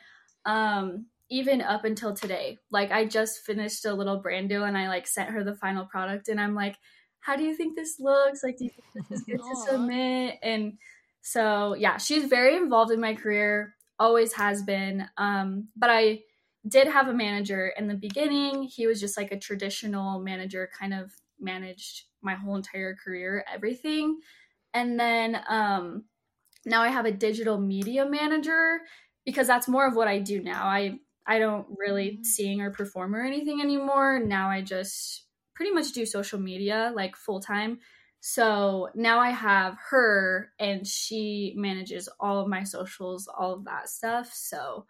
[0.45, 2.57] Um even up until today.
[2.71, 5.85] Like I just finished a little brand deal and I like sent her the final
[5.85, 6.75] product and I'm like,
[7.19, 8.43] how do you think this looks?
[8.43, 10.39] Like do you think this is good to submit?
[10.41, 10.73] And
[11.21, 15.05] so yeah, she's very involved in my career, always has been.
[15.17, 16.21] Um, but I
[16.67, 18.63] did have a manager in the beginning.
[18.63, 24.19] He was just like a traditional manager, kind of managed my whole entire career, everything.
[24.73, 26.05] And then um
[26.65, 28.81] now I have a digital media manager
[29.25, 30.65] because that's more of what I do now.
[30.65, 32.25] I I don't really Mhm.
[32.25, 34.19] sing or perform or anything anymore.
[34.19, 37.79] Now I just pretty much do social media like full time.
[38.21, 43.89] So now I have her and she manages all of my socials, all of that
[43.89, 44.33] stuff.
[44.33, 44.85] So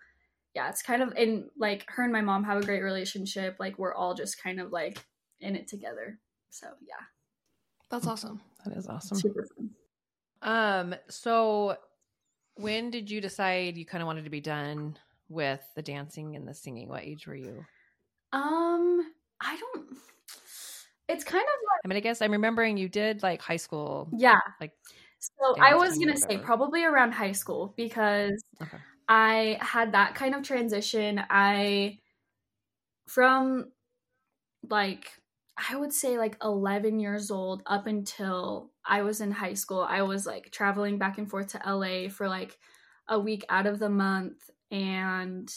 [0.56, 3.58] yeah, it's kind of and like her and my mom have a great relationship.
[3.60, 5.06] Like we're all just kind of like
[5.39, 6.20] in it together.
[6.50, 7.06] So yeah,
[7.89, 8.42] That's awesome.
[8.65, 9.18] That is awesome.
[9.18, 9.72] super fun.
[10.42, 11.78] Um, so
[12.56, 14.98] when did you decide you kind of wanted to be done
[15.30, 16.89] with the dancing and the singing?
[16.89, 17.68] What age were you?
[18.32, 19.98] Um, I don't.
[21.08, 24.18] It's kind of like I mean, I guess I'm remembering you did like high school.
[24.18, 24.39] yeah.
[24.60, 24.74] Like
[25.20, 28.80] So I was gonna say probably around high school because Okay.
[29.10, 31.22] I had that kind of transition.
[31.30, 32.00] I
[33.08, 33.72] from
[34.70, 35.12] like
[35.58, 39.82] I would say like 11 years old up until I was in high school.
[39.82, 42.60] I was like traveling back and forth to LA for like
[43.08, 45.51] a week out of the month and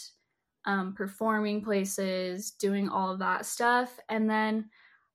[0.65, 3.99] um, performing places, doing all of that stuff.
[4.09, 4.71] And then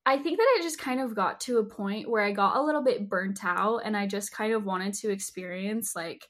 [0.05, 2.61] I think that I just kind of got to a point where I got a
[2.63, 6.27] little bit burnt out and I just kind of wanted to experience like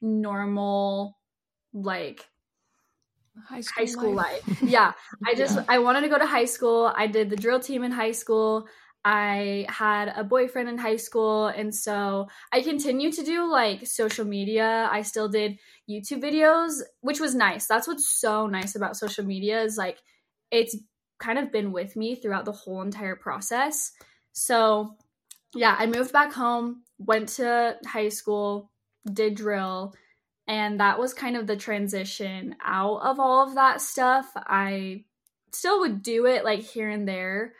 [0.00, 1.18] normal,
[1.72, 2.26] like
[3.48, 4.42] High school, high school life.
[4.48, 4.58] life.
[4.62, 4.92] yeah.
[5.26, 5.64] I just Yeah.
[5.68, 6.92] I wanted to go to high school.
[6.96, 8.66] I did the drill team in high school.
[9.04, 14.24] I had a boyfriend in high school and so I continued to do like social
[14.24, 14.88] media.
[14.90, 17.66] I still did YouTube videos, which was nice.
[17.66, 19.98] That's what's so nice about social media is like
[20.50, 20.76] it's
[21.18, 23.92] kind of been with me throughout the whole entire process.
[24.32, 24.96] So,
[25.54, 28.70] yeah, I moved back home, went to high school,
[29.12, 29.94] did drill,
[30.48, 35.04] and that was kind of the transition out of all of that stuff i
[35.52, 37.52] still would do it like here and there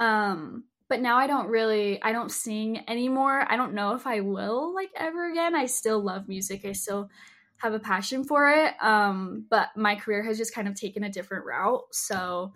[0.00, 4.20] um but now i don't really i don't sing anymore i don't know if i
[4.20, 7.08] will like ever again i still love music i still
[7.62, 11.10] have a passion for it um but my career has just kind of taken a
[11.10, 11.82] different route.
[11.92, 12.52] So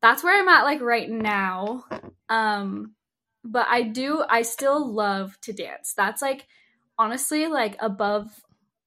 [0.00, 1.84] that's where i'm at like right now.
[2.28, 2.94] Um
[3.44, 5.92] but i do i still love to dance.
[5.94, 6.46] That's like
[6.98, 8.28] honestly like above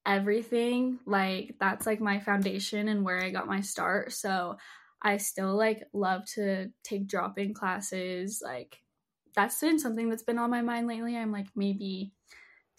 [0.04, 4.12] everything like that's like my foundation and where i got my start.
[4.12, 4.56] So
[5.02, 8.76] i still like love to take drop-in classes like
[9.34, 11.16] that's been something that's been on my mind lately.
[11.16, 12.12] I'm like maybe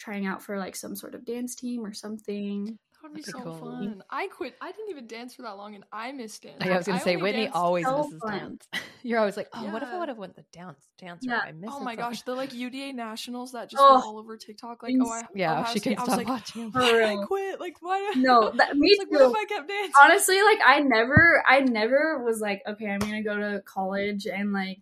[0.01, 3.33] trying out for like some sort of dance team or something That would be That'd
[3.33, 3.59] so be cool.
[3.59, 4.03] fun.
[4.09, 4.55] I quit.
[4.61, 6.57] I didn't even dance for that long, and I missed dance.
[6.61, 8.31] I was gonna say Whitney always so misses fun.
[8.39, 8.67] dance.
[9.03, 11.33] You're always like, oh, what if I would have went the dance dance Yeah.
[11.35, 11.43] route?
[11.47, 14.01] I miss Oh my so gosh, the like UDA nationals that just Oh.
[14.05, 14.83] all over TikTok.
[14.83, 15.97] Like, oh, I, yeah, Ohio she State.
[15.97, 16.71] can I was stop like, watching.
[16.71, 17.59] For why did I quit?
[17.59, 18.13] Like, why?
[18.15, 19.93] no that I me was like, what if I kept dancing?
[20.03, 24.53] honestly like i never i never was like okay i'm gonna go to college and
[24.53, 24.79] like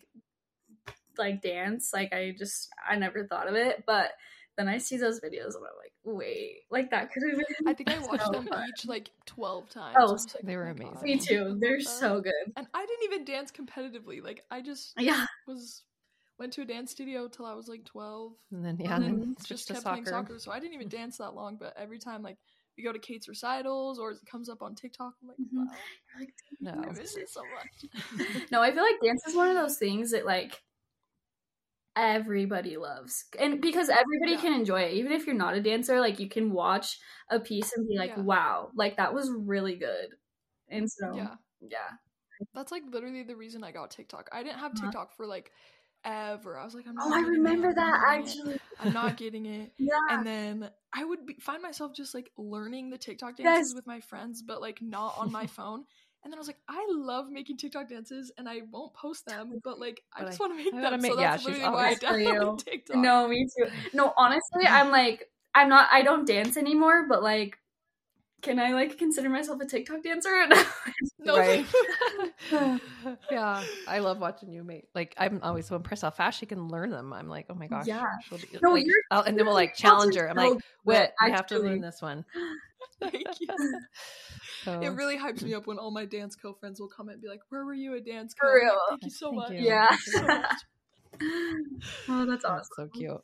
[1.17, 4.12] like dance like i just i never thought of it but
[4.60, 7.74] then i see those videos and i'm like wait like that could have been I
[7.74, 8.63] think I watched so them fun.
[8.67, 9.98] each like twelve times.
[10.02, 10.93] Oh, like, they were "Oh amazing.
[10.93, 14.24] God, me too they're that." so good And I didn't even dance competitively.
[14.24, 15.84] Like, I just yeah was
[16.38, 18.34] went to a dance studio till I was like twelve.
[18.52, 20.34] And then yeah, and and then then just switched to kept playing soccer.
[20.34, 20.39] soccer.
[20.39, 21.58] So I didn't even dance that long.
[21.60, 22.38] But every time like
[22.78, 25.65] we go to Kate's recitals or it comes up on TikTok, I'm like, Mhm.
[25.67, 25.80] wow,
[26.62, 27.86] No, I miss it so much.
[28.52, 30.62] no i feel like dance is one of those things that like
[31.95, 34.41] everybody loves and because everybody Yeah.
[34.41, 36.97] can enjoy it even if you're not a dancer like you can watch
[37.30, 38.23] a piece and be like Yeah.
[38.23, 40.10] wow like that was really good
[40.69, 41.89] and so yeah, yeah
[42.54, 44.30] that's like literally the reason I got TikTok.
[44.32, 44.82] I didn't have Uh-huh.
[44.82, 45.52] TikTok for like
[46.04, 46.58] ever.
[46.58, 47.08] I was like, I'm not.
[47.08, 49.73] oh i getting it, remember I'm that it, actually I'm not getting it.
[49.78, 53.63] yeah And then I would be, find myself just like learning the TikTok Yes.
[53.63, 55.86] dances with my friends, but like not on my phone.
[56.23, 59.60] And then I was like, I love making TikTok dances, and I won't post them,
[59.63, 60.82] but like I just want to make them.
[61.01, 62.97] so make- yeah, that's she's literally why I downloaded TikTok.
[62.97, 63.71] No, me too.
[63.93, 65.88] No, honestly, I'm like, I'm not.
[65.91, 67.58] I don't dance anymore, but like,
[68.41, 70.30] can I like consider myself a TikTok dancer?
[71.19, 71.65] no, Right.
[73.32, 74.88] Yeah, I love watching you make.
[74.95, 77.13] Like, I'm always so impressed how fast she can learn them.
[77.13, 77.86] I'm like, oh my gosh.
[77.88, 78.04] Yeah.
[78.28, 80.30] she'll be- No, like, you're- I'll- and then we'll like challenge her.
[80.30, 82.25] I'm so like, good, Wit, we have to learn this one.
[83.02, 83.47] Thank you.
[84.65, 87.21] So, It really hypes me up when all my dance co friends will comment and
[87.21, 88.80] be like, "Where were you at dance For co?" I'm like, real.
[88.89, 89.52] Thank you so Thank much.
[89.52, 89.60] you.
[89.60, 89.88] Yeah.
[89.97, 90.45] So much.
[92.10, 92.65] oh, that's that's awesome.
[92.75, 93.21] so cute.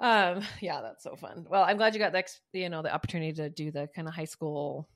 [0.00, 1.46] Um, yeah, that's so fun.
[1.48, 4.08] Well, I'm glad you got the ex- you know the opportunity to do the kind
[4.08, 4.88] of high school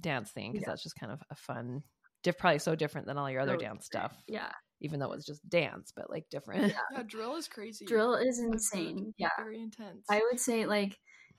[0.00, 0.72] dance thing because Yeah.
[0.72, 1.82] that's just kind of a fun,
[2.22, 4.14] diff- probably so different than all your other So dance stuff.
[4.26, 6.72] Yeah, Even though it's just dance, but like different.
[6.72, 7.86] Yeah, drill is crazy.
[7.86, 9.14] drill is insane.
[9.16, 10.06] Yeah, very intense.
[10.10, 10.98] I would say like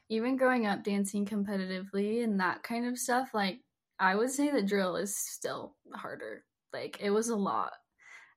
[0.09, 3.33] even growing up dancing competitively and that kind of stuff.
[3.33, 3.61] Like
[3.99, 6.45] I would say that drill is still harder.
[6.71, 7.73] Like it was a lot.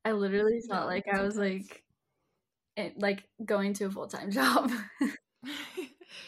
[0.04, 1.38] I literally felt Yeah, like I was intense.
[1.38, 1.84] like
[2.76, 4.70] it, like going to a full time job.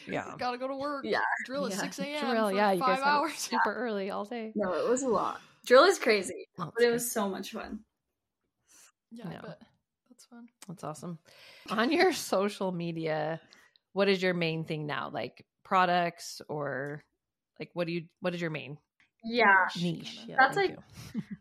[0.06, 0.32] Yeah.
[0.38, 1.04] Gotta go to work.
[1.06, 1.20] Yeah.
[1.44, 1.78] Drill at Yeah.
[1.80, 2.30] 6 a.m.
[2.30, 3.32] Drill, for yeah, you guys five have hours.
[3.36, 4.52] super early all day.
[4.54, 5.40] no, it was a lot.
[5.66, 6.92] Drill is crazy, Oh, but it great.
[6.92, 7.80] was so much fun.
[9.10, 9.38] Yeah, Yeah.
[9.42, 9.60] but
[10.08, 10.48] that's fun.
[10.66, 11.18] That's awesome.
[11.70, 13.40] On your social media,
[13.92, 15.10] what is your main thing now?
[15.12, 17.02] Like products or
[17.58, 18.78] like what do you what is your main
[19.24, 19.68] Yeah.
[19.80, 20.20] niche?
[20.26, 20.78] Yeah, That's like-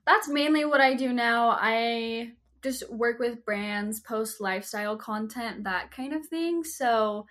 [0.06, 1.58] That's mainly what I do now.
[1.60, 6.64] I just work with brands, post lifestyle content, that kind of thing.
[6.64, 7.26] So,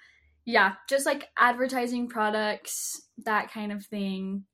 [0.45, 4.45] yeah, just like advertising products, that kind of thing.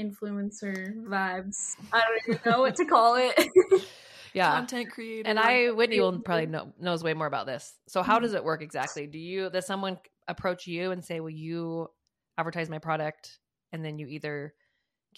[0.00, 1.74] Influencer vibes.
[1.92, 3.34] I don't even know what to call it.
[4.32, 4.54] yeah.
[4.54, 5.28] Content creator.
[5.28, 7.74] And I Whitney will probably know knows way more about this.
[7.88, 8.38] So how does mm-hmm.
[8.38, 9.06] it work exactly?
[9.08, 9.98] Do you does someone
[10.28, 11.88] approach you and say, "Will you
[12.36, 13.38] advertise my product?"
[13.72, 14.54] And then you either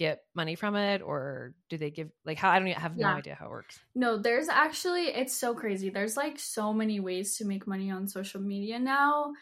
[0.00, 3.12] get money from it or do they give like how I don't even have no
[3.12, 3.14] Yeah.
[3.14, 3.84] idea how it works.
[3.94, 5.90] No, there's actually it's so crazy.
[5.90, 9.34] There's like so many ways to make money on social media now.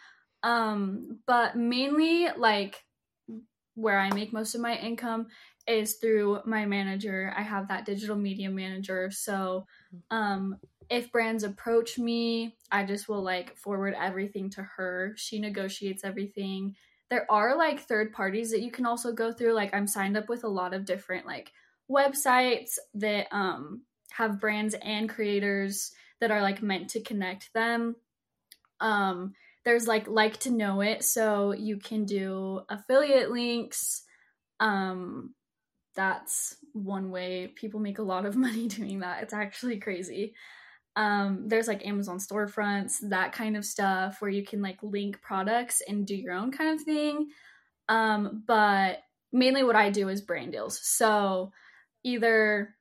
[0.42, 2.84] Um, but mainly like
[3.74, 5.28] where I make most of my income
[5.66, 7.32] is through my manager.
[7.36, 9.10] I have that digital media manager.
[9.10, 9.66] So
[10.10, 15.14] um if brands approach me, I just will like forward everything to her.
[15.16, 16.76] She negotiates everything.
[17.10, 19.54] There are like third parties that you can also go through.
[19.54, 21.52] Like I'm signed up with a lot of different like
[21.90, 27.96] websites that um have brands and creators that are like meant to connect them.
[28.80, 29.32] Um
[29.64, 34.02] there's like like to know it so you can do affiliate links.
[34.60, 35.34] Um
[35.94, 39.22] that's one way people make a lot of money doing that.
[39.22, 40.34] It's actually crazy.
[40.98, 45.80] Um there's like Amazon storefronts, that kind of stuff where you can like link products
[45.88, 47.28] and do your own kind of thing.
[47.88, 48.98] Um but
[49.32, 50.78] mainly what I do is brand deals.
[50.82, 51.52] So
[52.04, 52.74] either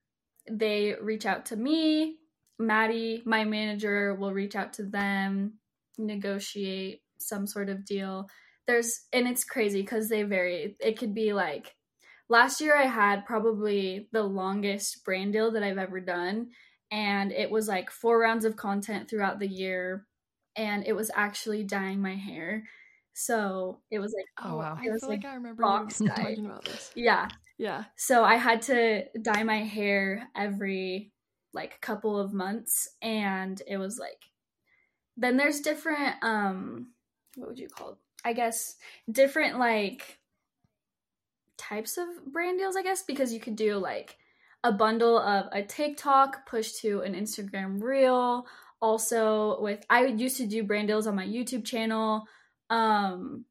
[0.49, 2.17] they reach out to me,
[2.59, 5.59] Maddie, my manager, will reach out to them,
[5.97, 8.29] negotiate some sort of deal.
[8.65, 10.75] There's, and it's crazy because they vary.
[10.79, 11.75] It could be like
[12.29, 16.47] last year, I had probably the longest brand deal that I've ever done.
[16.91, 20.05] And it was like four rounds of content throughout the year.
[20.55, 22.63] And it was actually dyeing my hair.
[23.13, 24.75] So it was like, Oh, wow.
[24.79, 26.15] I It was feel like like, I remember box dye.
[26.15, 26.91] talking about this.
[26.95, 27.85] yeah, Yeah.
[27.95, 31.11] so I had to dye my hair every
[31.53, 34.21] like couple of months and it was like
[35.15, 36.91] then there's different um
[37.35, 37.97] what would you call it?
[38.23, 38.75] I guess
[39.11, 40.19] different like
[41.57, 44.17] types of brand deals I guess because you could do like
[44.63, 48.45] a bundle of a TikTok push to an Instagram reel.
[48.81, 52.25] Also with I used to do brand deals on my YouTube channel.
[52.69, 53.45] Um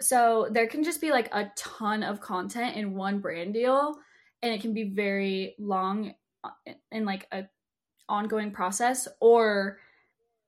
[0.00, 3.96] so there can just be like a ton of content in one brand deal
[4.42, 6.12] and it can be very long
[6.44, 6.50] uh,
[6.92, 7.44] and like a
[8.08, 9.78] ongoing process or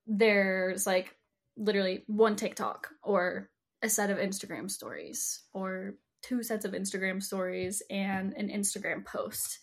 [0.07, 1.17] there's like
[1.57, 3.51] literally one TikTok or
[3.83, 5.95] a set of Instagram stories or
[6.29, 9.59] two sets of Instagram stories and an Instagram post.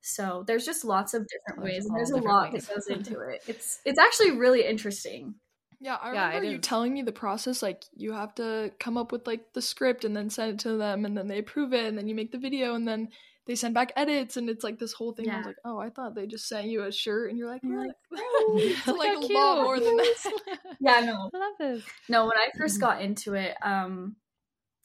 [0.00, 2.66] So there's just lots of different There's ways and all there's a lot ways.
[2.66, 3.42] that goes into it.
[3.48, 5.34] It's it's actually really interesting.
[5.80, 6.62] Yeah, I Yeah, remember you is.
[6.62, 7.62] telling me the process.
[7.62, 10.76] Like, you have to come up with like the script and then send it to
[10.76, 13.08] them, and then they approve it, and then you make the video, and then
[13.46, 15.28] they send back edits, and it's like this whole thing.
[15.30, 17.62] I was like, oh, I thought they just sent you a shirt, and you're like,
[17.62, 20.32] You're like, "Oh, it's like a lot more than that.
[20.80, 21.30] Yeah, no.
[21.34, 21.84] I love this.
[22.08, 22.80] No, when I first Mhm.
[22.80, 24.16] got into it, um,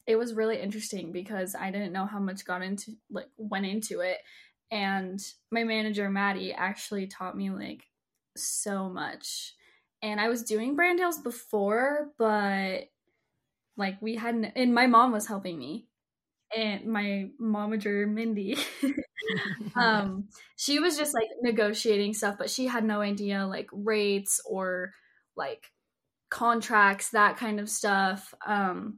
[0.08, 4.02] it was really interesting because I didn't know how much got into like went into
[4.02, 4.18] it,
[4.72, 5.20] and
[5.52, 7.84] my manager Maddie actually taught me like
[8.36, 9.54] so much.
[10.04, 12.90] And I was doing brand deals before, but
[13.78, 15.88] like we hadn't, and my mom was helping me,
[16.56, 18.58] and my momager Mindy.
[19.76, 24.92] um she was just like negotiating stuff but she had no idea like rates or
[25.36, 25.72] like
[26.30, 28.98] contracts that kind of stuff um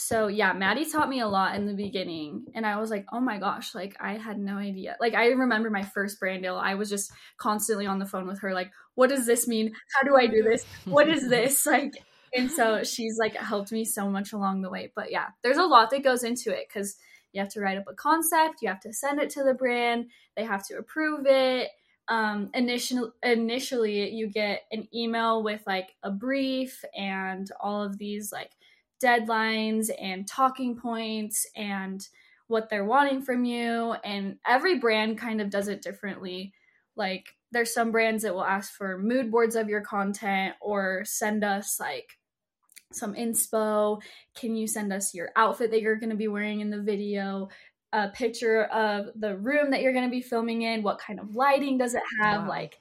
[0.00, 3.18] so yeah maddie taught me a lot in the beginning and i was like oh
[3.18, 4.96] my gosh like i had no idea.
[5.00, 8.38] Like i remember my first brand deal i was just constantly on the phone with
[8.40, 9.72] her like what does this mean?
[9.94, 10.64] How do i do this?
[10.84, 11.66] What is this?
[11.66, 11.94] Like
[12.32, 15.66] and so she's like helped me so much along the way but yeah there's a
[15.66, 16.96] lot that goes into it because
[17.32, 20.06] you have to write up a concept you have to send it to the brand
[20.36, 21.70] they have to approve it.
[22.06, 28.30] Um initially initially you get an email with like a brief and all of these
[28.32, 28.52] like
[29.02, 32.06] deadlines and talking points and
[32.48, 36.52] what they're wanting from you and every brand kind of does it differently
[36.96, 41.44] like there's some brands that will ask for mood boards of your content or send
[41.44, 42.18] us like
[42.92, 44.00] some inspo
[44.34, 47.48] can you send us your outfit that you're going to be wearing in the video
[47.92, 51.34] a picture of the room that you're going to be filming in what kind of
[51.34, 52.48] lighting does it have Wow.
[52.48, 52.78] like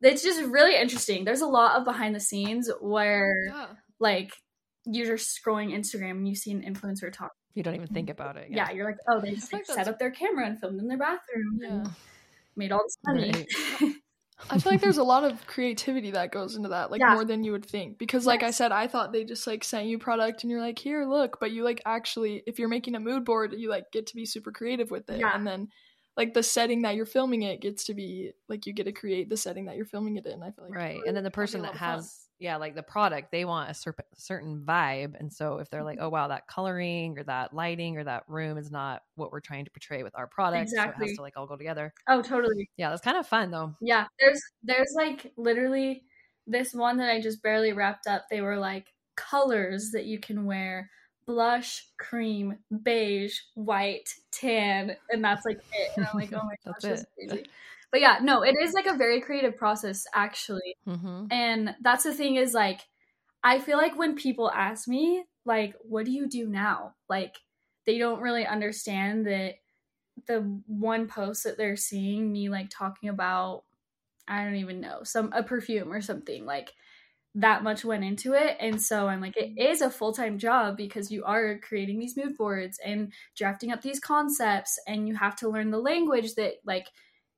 [0.00, 1.24] it's just really interesting.
[1.24, 3.66] There's a lot of behind the scenes where Yeah.
[3.98, 4.30] like
[4.90, 7.32] you're just scrolling Instagram and you see an influencer talk.
[7.54, 8.22] You don't even think mm-hmm.
[8.22, 8.48] about it.
[8.50, 10.98] Yeah, you're like, oh, they just like, set up their camera and filmed in their
[10.98, 11.68] bathroom Yeah.
[11.68, 11.90] and
[12.56, 13.32] made all this money.
[13.80, 13.94] Right.
[14.50, 17.14] I feel like there's a lot of creativity that goes into that, like Yeah.
[17.14, 17.98] more than you would think.
[17.98, 20.78] Because, like I said, I thought they just like sent you product and you're like,
[20.78, 21.38] here, look.
[21.40, 24.24] But you like actually, if you're making a mood board, you like get to be
[24.24, 25.18] super creative with it.
[25.18, 25.34] Yeah.
[25.34, 25.68] And then,
[26.16, 29.30] like the setting that you're filming it gets to be like you get to create
[29.30, 30.42] the setting that you're filming it in.
[30.42, 32.74] I feel like right and then the that'd be a person that has yeah like
[32.74, 35.86] the product they want a cer- certain vibe and so if they're Mm-hmm.
[35.86, 39.40] like oh wow that coloring or that lighting or that room is not what we're
[39.40, 41.08] trying to portray with our product so it Exactly.
[41.08, 42.68] has to like all go together oh, totally.
[42.76, 46.02] yeah that's kind of fun though Yeah, there's there's like literally
[46.46, 48.24] this one that I just barely wrapped up.
[48.30, 48.86] They were like
[49.16, 50.88] colors that you can wear:
[51.26, 55.90] blush, cream, beige, white, tan, and that's like it.
[55.96, 57.08] And I'm like, oh my gosh, That's that's it.
[57.28, 57.46] crazy.
[57.90, 60.76] But yeah, no, it is like a very creative process actually.
[60.86, 61.26] mm-hmm.
[61.30, 62.80] And that's the thing is like
[63.42, 66.94] I feel like when people ask me like what do you do now?
[67.08, 67.36] Like
[67.86, 69.54] they don't really understand that
[70.26, 73.64] the one post that they're seeing me like talking about
[74.26, 76.72] I don't even know, some a perfume or something like
[77.34, 81.10] that much went into it and so i'm like it is a full-time job because
[81.10, 85.48] you are creating these mood boards and drafting up these concepts and you have to
[85.48, 86.88] learn the language that like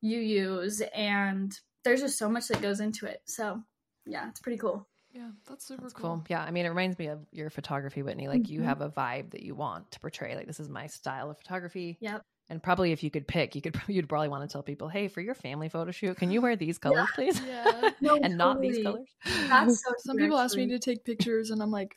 [0.01, 3.61] you use and there's just so much that goes into it so
[4.07, 6.19] yeah it's pretty cool yeah, that's super That's cool.
[6.19, 6.25] cool.
[6.29, 8.29] Yeah, I mean, it reminds me of your photography, Whitney.
[8.29, 8.65] Like you Mhm.
[8.65, 10.37] have a vibe that you want to portray.
[10.37, 11.99] Like this is my style of photography.
[12.01, 12.23] Yep.
[12.49, 15.09] And probably if you could pick, you could you'd probably want to tell people, hey,
[15.09, 17.41] for your family photo shoot, can you wear these colors, please?
[17.45, 17.91] Yeah.
[18.01, 19.09] no, and not these colors.
[19.49, 21.97] that's so Some true, people ask me to take pictures, and I'm like,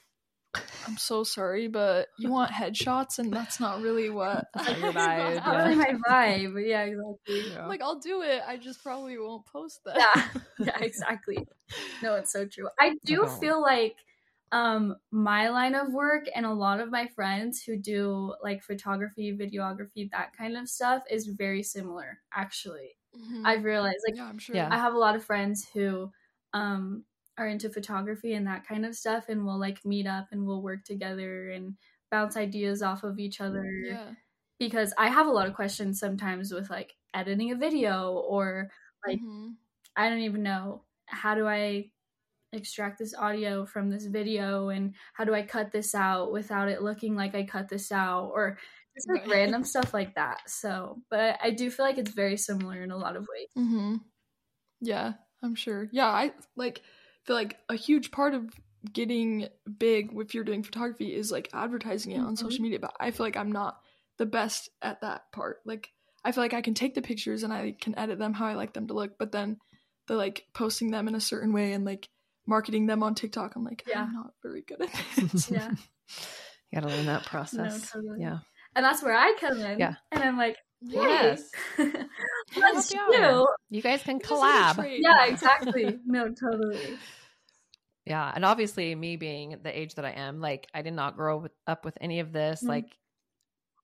[0.85, 4.45] I'm so sorry, but you want headshots, and that's not really what.
[4.53, 7.61] That's not your I vibe, It's not really my vibe but yeah exactly Yeah.
[7.63, 8.41] I'm like, I'll do it.
[8.45, 10.09] I just probably won't post that.
[10.15, 10.29] yeah
[10.63, 11.47] yeah exactly
[12.01, 13.39] no it's so true i do Okay.
[13.39, 13.97] feel like
[14.51, 19.35] um my line of work and a lot of my friends who do like photography
[19.35, 23.43] videography that kind of stuff is very similar actually Mhm.
[23.43, 24.57] i've realized like yeah, I'm sure.
[24.57, 24.69] Yeah.
[24.71, 26.11] i have a lot of friends who
[26.53, 27.03] um
[27.37, 30.61] are into photography and that kind of stuff and we'll like meet up and we'll
[30.61, 31.77] work together and
[32.11, 34.13] bounce ideas off of each other Yeah.
[34.59, 38.69] because i have a lot of questions sometimes with like editing a video or
[39.07, 39.57] like Mhm.
[39.95, 41.91] I don't even know how do I
[42.53, 46.81] extract this audio from this video and how do I cut this out without it
[46.83, 48.59] looking like I cut this out or
[48.95, 49.31] just like Right.
[49.31, 50.49] random stuff like that.
[50.49, 53.49] So, but I do feel like it's very similar in a lot of ways.
[53.57, 53.95] Mm-hmm.
[54.81, 55.13] Yeah,
[55.43, 55.89] I'm sure.
[55.91, 56.83] Yeah, I like
[57.25, 58.49] feel like a huge part of
[58.91, 59.47] getting
[59.79, 62.37] big if you're doing photography is like advertising it on Mhm.
[62.39, 62.79] social media.
[62.79, 63.79] But I feel like I'm not
[64.17, 65.61] the best at that part.
[65.65, 65.91] Like
[66.25, 68.53] I feel like I can take the pictures and I can edit them how I
[68.53, 69.57] like them to look, but then
[70.07, 72.09] the like posting them in a certain way and like
[72.45, 74.03] marketing them on TikTok, I'm like, Yeah.
[74.03, 74.89] I'm not very good at
[75.31, 75.49] this.
[75.49, 75.71] Yeah.
[76.71, 77.91] You got to learn that process.
[77.91, 78.19] totally.
[78.21, 78.39] Yeah.
[78.75, 79.77] And that's where I come in.
[79.77, 79.93] Yeah.
[80.11, 80.57] And I'm like,
[80.89, 81.51] hey, Yes.
[82.57, 83.23] let's help you do.
[83.23, 83.47] out.
[83.69, 84.99] You guys can This is a collab.
[84.99, 85.99] Yeah, exactly.
[86.05, 86.97] No, totally.
[88.05, 91.37] Yeah, and obviously me being the age that I am, like I did not grow
[91.37, 92.61] with, up with any of this.
[92.63, 92.69] Mhm.
[92.69, 92.97] Like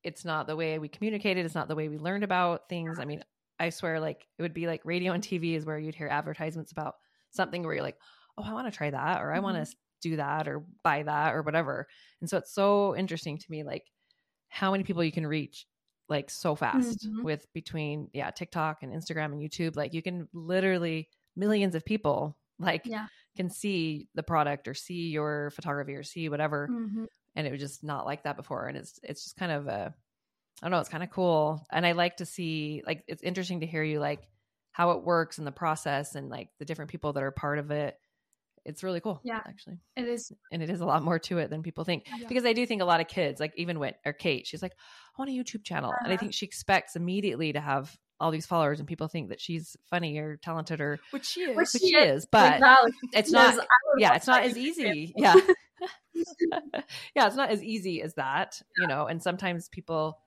[0.04, 3.00] it's not the way we communicated, it's not the way we learned about things.
[3.00, 3.24] I mean,
[3.60, 6.72] I swear like it would be like radio and TV is where you'd hear advertisements
[6.72, 6.96] about
[7.32, 8.00] something where you're like,
[8.38, 11.36] "Oh, I want to try that or I want to do that or buy that
[11.36, 11.88] or whatever."
[12.22, 13.86] And so it's so interesting to me like
[14.48, 15.66] how many people you can reach
[16.10, 17.24] like so fast Mhm.
[17.24, 19.76] with between yeah, TikTok and Instagram and YouTube.
[19.76, 23.08] Like you can literally millions of people like Yeah.
[23.38, 27.08] can see the product or see your photography or see whatever Mhm.
[27.36, 29.94] and it was just not like that before and it's it's just kind of a
[30.62, 33.62] i don't know it's kind of cool and i like to see like it's interesting
[33.62, 34.28] to hear you like
[34.72, 37.72] how it works and the process and like the different people that are part of
[37.72, 37.98] it
[38.70, 39.42] it's really cool Yeah.
[39.46, 40.32] actually It is.
[40.52, 42.28] and it is a lot more to it than people think Yeah.
[42.28, 44.72] because i do think a lot of kids like even when or kate she's like
[44.74, 46.20] i want a youtube channel and i Uh-huh.
[46.22, 50.18] think she expects immediately to have all these followers and people think that she's funny
[50.18, 51.56] or talented or Which she is.
[51.58, 52.94] Which which she she is, is but Like, valid.
[53.14, 53.66] it's not
[53.98, 55.42] yeah it's not as easy channel.
[55.48, 55.54] yeah
[57.16, 60.18] yeah it's not as easy as that you know and sometimes people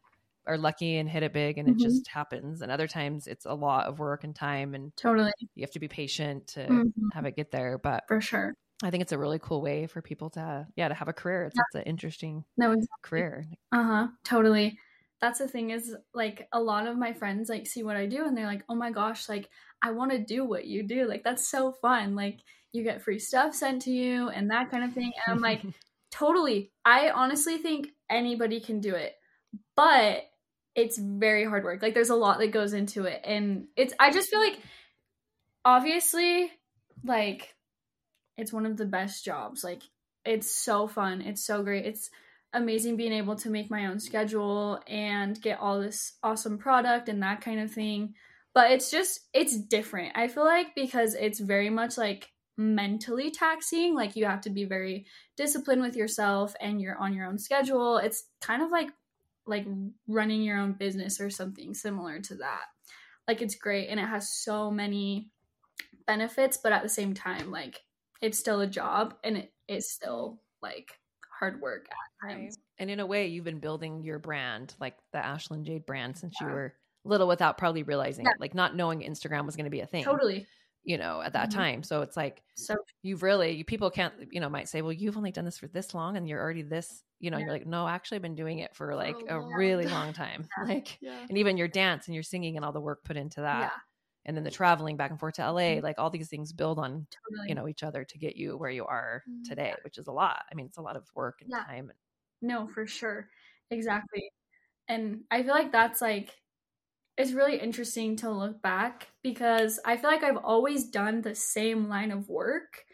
[0.47, 1.79] are lucky and hit it big and it Mhm.
[1.79, 5.33] just happens and other times it's a lot of work and time and Totally.
[5.55, 7.13] you have to be patient to Mhm.
[7.13, 8.55] have it get there but For sure.
[8.85, 11.47] i think it's a really cool way for people to yeah to have a career
[11.47, 12.99] it's, it's an interesting No, exactly.
[13.03, 14.09] career Uh-huh.
[14.25, 14.79] Totally.
[15.21, 18.25] That's the thing is like a lot of my friends like see what I do
[18.27, 19.51] and they're like, "Oh my gosh, like
[19.83, 21.07] I want to do what you do.
[21.07, 22.15] Like that's so fun.
[22.17, 22.41] Like
[22.73, 25.67] you get free stuff sent to you and that kind of thing." And I'm like,
[26.11, 26.73] "Totally.
[26.85, 29.15] I honestly think anybody can do it."
[29.77, 30.25] But
[30.75, 31.83] it's very hard work.
[31.83, 34.59] Like there's a lot that goes into it and it's I just feel like
[35.65, 36.51] obviously,
[37.05, 37.55] like,
[38.37, 39.63] it's one of the best jobs.
[39.63, 39.83] Like,
[40.25, 41.23] it's so fun.
[41.23, 41.87] It's so great.
[41.87, 42.11] It's
[42.53, 47.23] amazing being able to make my own schedule and get all this awesome product and
[47.23, 48.15] that kind of thing.
[48.55, 50.13] But it's just, it's different.
[50.17, 53.95] I feel like because it's very much like mentally taxing.
[53.95, 55.07] Like, you have to be very
[55.37, 57.97] disciplined with yourself and you're on your own schedule.
[57.97, 58.89] It's kind of like,
[59.47, 59.67] like
[60.07, 62.65] running your own business or something similar to that.
[63.29, 65.31] Like, it's great and it has so many
[66.07, 67.81] benefits, but at the same time, like,
[68.21, 70.93] it's still a job and it is still like
[71.39, 72.57] hard work at times.
[72.79, 76.41] And in a way, you've been building your brand, like the Ashlund Jade brand, since
[76.41, 76.75] you were
[77.05, 78.33] little without probably realizing Yeah.
[78.33, 80.05] it, like not knowing Instagram was going to be a thing.
[80.05, 80.47] Totally.
[80.85, 81.53] You know, at that Mhm.
[81.53, 81.83] time.
[81.85, 85.17] So it's like So you've really, you, people can't, you know, might say, well, you've
[85.17, 87.45] only done this for this long and you're already this, you know, Yeah.
[87.45, 89.89] you're like, no, actually, I've been doing it for like a a long really time.
[89.89, 90.49] long time.
[90.57, 90.65] Yeah.
[90.69, 91.29] Like, Yeah.
[91.29, 93.73] and even your dance and your singing and all the work put into that.
[94.25, 95.83] And then the traveling back and forth to LA, Mhm.
[95.83, 97.49] like all these things build on, totally.
[97.49, 99.43] you know, each other to get you where you are Mm.
[99.45, 100.45] today, which is a lot.
[100.51, 101.93] I mean, it's a lot of work and time.
[102.41, 103.31] No, for sure.
[103.71, 104.31] Exactly.
[104.89, 106.42] And I feel like that's like
[107.17, 111.89] it's really interesting to look back because I feel like I've always done the same
[111.89, 112.85] line of work.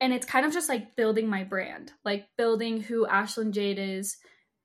[0.00, 4.16] And it's kind of just like building my brand, like building who Ashlund Jade is,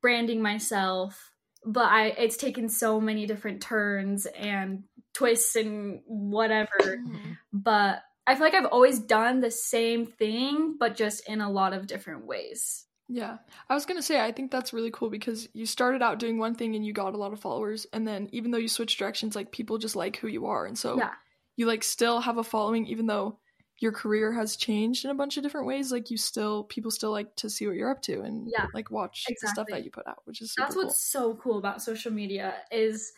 [0.02, 1.32] branding myself.
[1.66, 7.04] But I it's taken so many different turns and twists and whatever.
[7.06, 7.38] Mhm.
[7.52, 11.74] But I feel like I've always done the same thing, but just in a lot
[11.74, 12.85] of different ways.
[13.08, 13.38] Yeah.
[13.70, 16.40] I was going to say, I think that's really cool because you started out doing
[16.40, 17.86] one thing and you got a lot of followers.
[17.94, 20.66] And then even though you switch directions, like people just like who you are.
[20.66, 21.16] And so Yeah.
[21.56, 23.40] you like still have a following, even though
[23.80, 25.92] your career has changed in a bunch of different ways.
[25.92, 28.90] Like you still, people still like to see what you're up to and Yeah, like
[28.90, 30.76] watch the stuff that you put out, which is that's cool.
[30.76, 33.14] what's so cool about social media is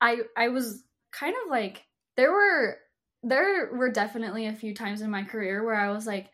[0.00, 2.78] i i was kind of like there were
[3.22, 6.30] there were definitely a few times in my career where i was like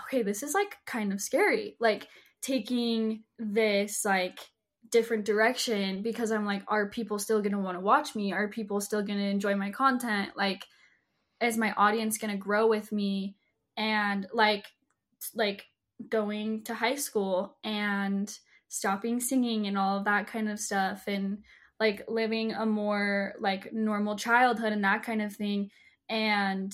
[0.00, 2.08] okay this is like kind of scary like
[2.42, 4.38] taking this like
[4.90, 8.32] different direction because i'm like are people still going to want to watch me?
[8.32, 10.30] Are people still going to enjoy my content?
[10.36, 10.66] Like
[11.40, 13.36] is my audience going to grow with me?
[13.76, 14.66] And like
[15.34, 15.64] like
[16.08, 18.36] going to high school and
[18.68, 21.38] stopping singing and all of that kind of stuff and
[21.78, 25.70] like living a more like normal childhood and that kind of thing.
[26.08, 26.72] And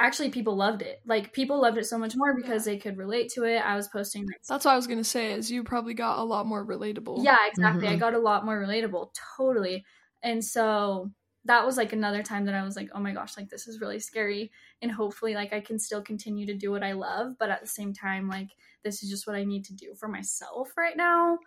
[0.00, 1.00] actually people loved it.
[1.06, 3.58] Like people loved it so much more because they could relate to it.
[3.58, 6.18] I was posting like That's what I was going to say is you probably got
[6.18, 7.22] a lot more relatable.
[7.22, 7.86] yeah exactly.
[7.88, 8.00] I Mhm.
[8.00, 9.12] got a lot more relatable.
[9.36, 9.84] Totally.
[10.22, 11.10] And so
[11.46, 13.80] that was like another time that i was like oh my gosh like this is
[13.80, 14.50] really scary.
[14.82, 17.66] And hopefully like i can still continue to do what i love but at the
[17.66, 18.50] same time like
[18.84, 21.38] this is just what i need to do for myself right now.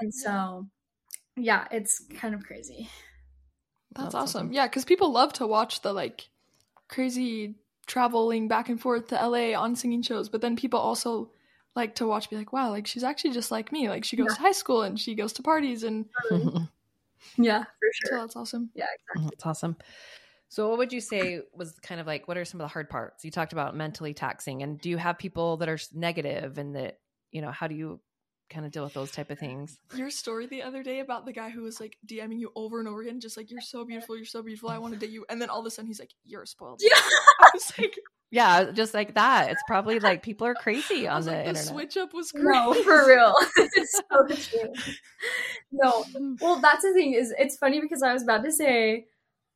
[0.00, 0.66] And so
[1.36, 1.68] yeah.
[1.70, 2.88] it's kind of crazy.
[3.92, 4.38] That's, That's awesome.
[4.46, 4.52] awesome.
[4.52, 6.28] Yeah, because people love to watch the like
[6.88, 7.54] crazy
[7.86, 11.30] traveling back and forth to LA on singing shows, but then people also
[11.74, 13.88] like to watch be like, wow, like she's actually just like me.
[13.88, 14.34] Like she goes Yeah.
[14.36, 16.64] to high school and she goes to parties and mm-hmm.
[17.42, 18.70] yeah for so sure that's awesome.
[18.74, 19.76] yeah exactly That's awesome.
[20.48, 22.88] So, what would you say was kind of like what are some of the hard
[22.88, 23.24] parts?
[23.24, 27.00] You talked about mentally taxing, and do you have people that are negative, and that
[27.32, 28.00] you know how do you
[28.50, 29.78] kind of deal with those type of things?
[29.94, 32.88] Your story the other day about the guy who was like DMing you over and
[32.88, 35.24] over again, just like you're so beautiful, you're so beautiful, I want to date you,
[35.28, 36.80] and then all of a sudden he's like, you're spoiled.
[36.82, 36.90] Yeah.
[37.40, 37.96] I was like,
[38.30, 39.50] Yeah, just like that.
[39.50, 41.68] It's probably like people are crazy I on was the like, the internet.
[41.68, 42.44] switch up was great.
[42.54, 44.26] no for real it's so
[44.60, 44.72] true
[45.72, 46.36] no mm.
[46.40, 49.06] well that's the thing is it's funny because i was about to say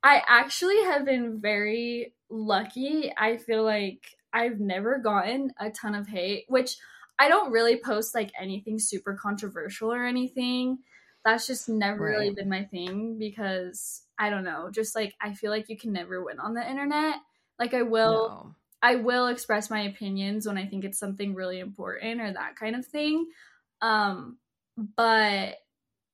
[0.02, 6.06] i actually have been very lucky i feel like i've never gotten a ton of
[6.06, 6.76] hate which
[7.20, 10.78] i don't really post like anything super controversial or anything
[11.24, 15.50] that's just never really been my thing because i don't know just like i feel
[15.50, 17.16] like you can never win on the internet
[17.58, 18.54] like i will No.
[18.82, 22.74] I will express my opinions when I think it's something really important or that kind
[22.74, 23.26] of thing.
[23.82, 24.38] Um,
[24.96, 25.56] but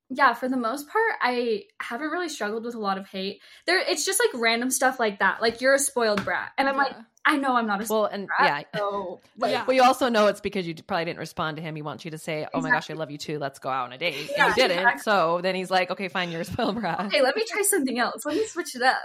[0.08, 3.40] yeah, for the most part, I haven't really struggled with a lot of hate.
[3.66, 5.40] There, it's just like random stuff like that.
[5.40, 7.02] Like you're a spoiled brat, and I'm like, Yeah.
[7.28, 8.66] I know I'm not a spoiled Well, and brat.
[8.72, 8.78] yeah.
[8.80, 9.64] So like, Yeah.
[9.66, 11.74] Well, you also know it's because you probably didn't respond to him.
[11.74, 13.38] He wants you to say, "Oh my gosh, I love you too.
[13.38, 14.78] Let's go out on a date." Yeah, and you didn't.
[14.78, 15.02] exactly.
[15.02, 17.98] So then he's like, "Okay, fine, you're a spoiled brat." hey, let me try something
[17.98, 18.24] else.
[18.24, 18.96] Let me switch it up.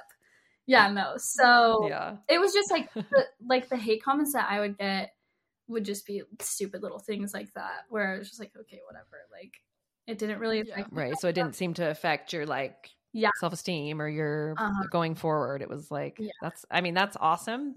[0.68, 1.16] Yeah, no.
[1.18, 2.18] So Yeah.
[2.30, 5.14] it was just like the, like the hate comments that I would get
[5.68, 9.18] would just be stupid little things like that, where I was just like, okay, whatever.
[9.32, 9.54] Like
[10.06, 10.84] it didn't really Yeah.
[10.92, 11.18] Right.
[11.20, 13.30] So it didn't seem to affect your like Yeah.
[13.40, 14.84] self esteem or your Uh-huh.
[14.92, 15.62] going forward.
[15.62, 16.32] It was like Yeah.
[16.42, 17.76] that's I mean, that's awesome.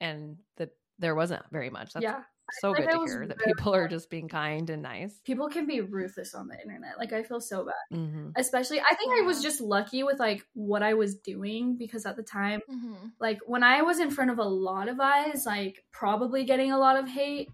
[0.00, 1.92] And that there wasn't very much.
[1.92, 2.22] That's yeah,
[2.60, 5.18] so good I to hear that very people are just being kind and nice.
[5.24, 6.98] People can be ruthless on the internet.
[6.98, 7.96] Like I feel so bad.
[7.96, 12.06] hmm Especially I think I was just lucky with like what I was doing because
[12.06, 13.08] at the time Mm-hmm.
[13.20, 16.78] like when I was in front of a lot of eyes, like probably getting a
[16.78, 17.48] lot of hate,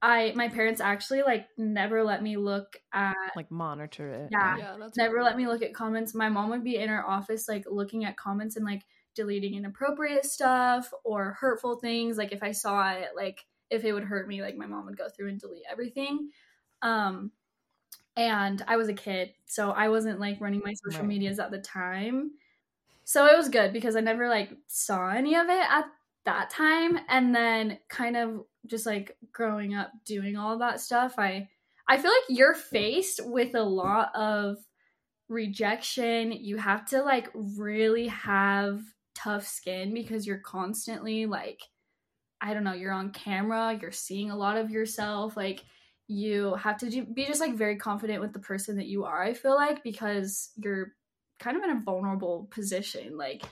[0.00, 4.28] I my parents actually like never let me look at Like monitor it.
[4.30, 4.56] Yeah.
[4.58, 6.14] Yeah, that's never let me look at comments.
[6.14, 8.82] My mom would be in her office like looking at comments and like
[9.18, 12.18] deleting inappropriate stuff or hurtful things.
[12.18, 14.98] Like if I saw it, like if it would hurt me, like my mom would
[14.98, 16.30] go through and delete everything.
[16.82, 17.32] Um
[18.16, 21.08] and I was a kid, so I wasn't like running my social Right.
[21.08, 22.32] medias at the time.
[23.04, 25.86] So it was good because I never like saw any of it at
[26.24, 31.48] that time and then kind of just like growing up doing all that stuff, I
[31.88, 34.58] I feel like you're faced with a lot of
[35.28, 36.32] rejection.
[36.32, 38.82] You have to like really have
[39.22, 41.60] tough skin because you're constantly like
[42.40, 45.64] I don't know, you're on camera, you're seeing a lot of yourself, like
[46.06, 49.22] you have to do, be just like very confident with the person that you are,
[49.22, 50.92] I feel like, because you're
[51.40, 53.42] kind of in a vulnerable position, like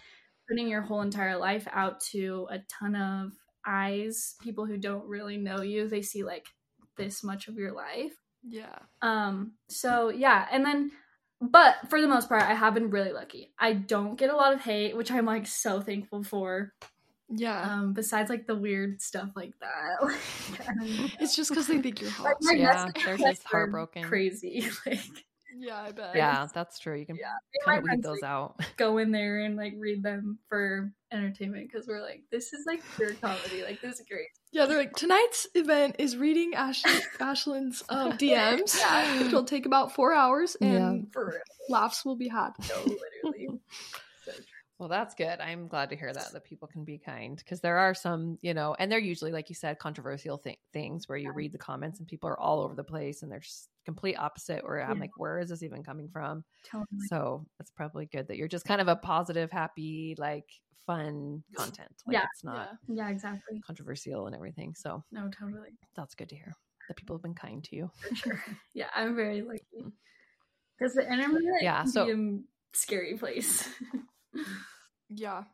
[0.49, 3.33] putting your whole entire life out to a ton of
[3.67, 5.89] eyes, people who don't really know you.
[5.89, 6.47] They see like
[6.97, 8.13] this much of your life.
[8.49, 8.79] Yeah.
[9.03, 10.93] Um, so yeah, and then
[11.41, 13.53] but for the most part, I have been really lucky.
[13.59, 16.73] I don't get a lot of hate, which I'm like so thankful for.
[17.29, 17.61] Yeah.
[17.61, 20.17] Um, besides like the weird stuff like that.
[20.69, 22.37] Um, it's just because they think you're hot.
[22.41, 24.05] like, Yeah, they're just heartbroken.
[24.05, 24.69] Crazy.
[24.87, 25.01] Like
[25.59, 26.15] yeah, I bet.
[26.15, 26.99] Yeah, that's true.
[26.99, 27.33] You can yeah.
[27.65, 28.61] kind of My weed those like, out.
[28.77, 32.83] go in there and like read them for entertainment because we're like, this is like
[32.97, 33.63] pure comedy.
[33.65, 34.27] Like this is great.
[34.53, 39.23] Yeah, they're like tonight's event is reading Ashley Ashlund's um, DMs, Yeah.
[39.23, 41.39] which will take about four hours, and For real.
[41.69, 42.51] laughs will be had.
[42.69, 42.77] No,
[43.25, 43.61] literally.
[44.79, 45.41] Well, that's good.
[45.41, 48.53] I'm glad to hear that that people can be kind because there are some, you
[48.53, 51.99] know, and they're usually like you said, controversial th- things where you read the comments
[51.99, 54.63] and people are all over the place and they're just complete opposite.
[54.65, 56.45] Where I'm like, where is this even coming from?
[56.71, 57.07] Totally.
[57.09, 60.45] So it's probably good that you're just kind of a positive, happy, like
[60.87, 61.95] fun content.
[62.07, 62.27] Like Yeah.
[62.35, 63.61] it's not Yeah, exactly.
[63.67, 64.75] controversial and everything.
[64.75, 65.71] So No, totally.
[65.97, 66.53] that's good to hear
[66.89, 67.91] that people have been kind to you.
[68.11, 68.45] For sure.
[68.75, 69.63] yeah, I'm very lucky.
[69.81, 69.93] Mm.
[70.79, 72.41] Because the internet Yeah, so- a
[72.75, 73.67] scary place.
[75.09, 75.45] Yeah.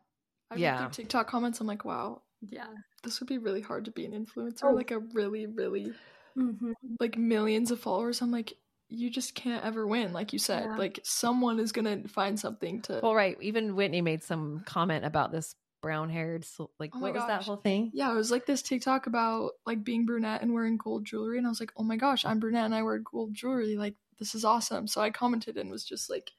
[0.51, 0.59] I Yeah.
[0.59, 0.79] yeah.
[0.79, 1.61] through TikTok comments.
[1.61, 2.67] I'm like, wow, yeah.
[3.03, 4.65] this would be really hard to be an influencer.
[4.65, 4.73] Oh.
[4.73, 5.93] Like a really, really
[6.39, 6.73] Mm-hmm.
[6.99, 8.23] like millions of followers.
[8.23, 8.55] I'm like,
[8.89, 10.15] you just can't ever win.
[10.15, 10.77] Like you said, Yeah.
[10.77, 13.01] like someone is gonna find something to.
[13.03, 13.37] Well, right.
[13.43, 16.47] Even Whitney made some comment about this brown haired,
[16.79, 17.91] like, Oh my what was that whole thing?
[17.93, 21.47] yeah, it was like this TikTok about like being brunette and wearing gold jewelry, and
[21.47, 23.77] I was like, oh my gosh, I'm brunette and I wear gold jewelry.
[23.77, 24.87] Like this is awesome.
[24.87, 26.31] So I commented and was just like,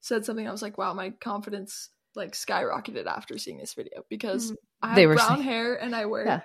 [0.00, 0.46] said something.
[0.48, 4.56] I was like, wow, my confidence like skyrocketed after seeing this video because Mhm.
[4.82, 6.40] I have They were brown saying- hair and I wear Yeah.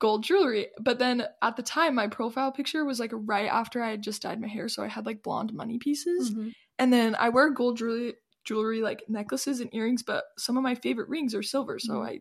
[0.00, 0.68] gold jewelry.
[0.80, 4.22] But then at the time, my profile picture was like right after I had just
[4.22, 6.30] dyed my hair, so I had like blonde money pieces.
[6.32, 6.48] Mm-hmm.
[6.78, 8.14] And then I wear gold jewelry,
[8.44, 12.06] jewelry like necklaces and earrings, but some of my favorite rings are silver, so Mhm.
[12.08, 12.20] I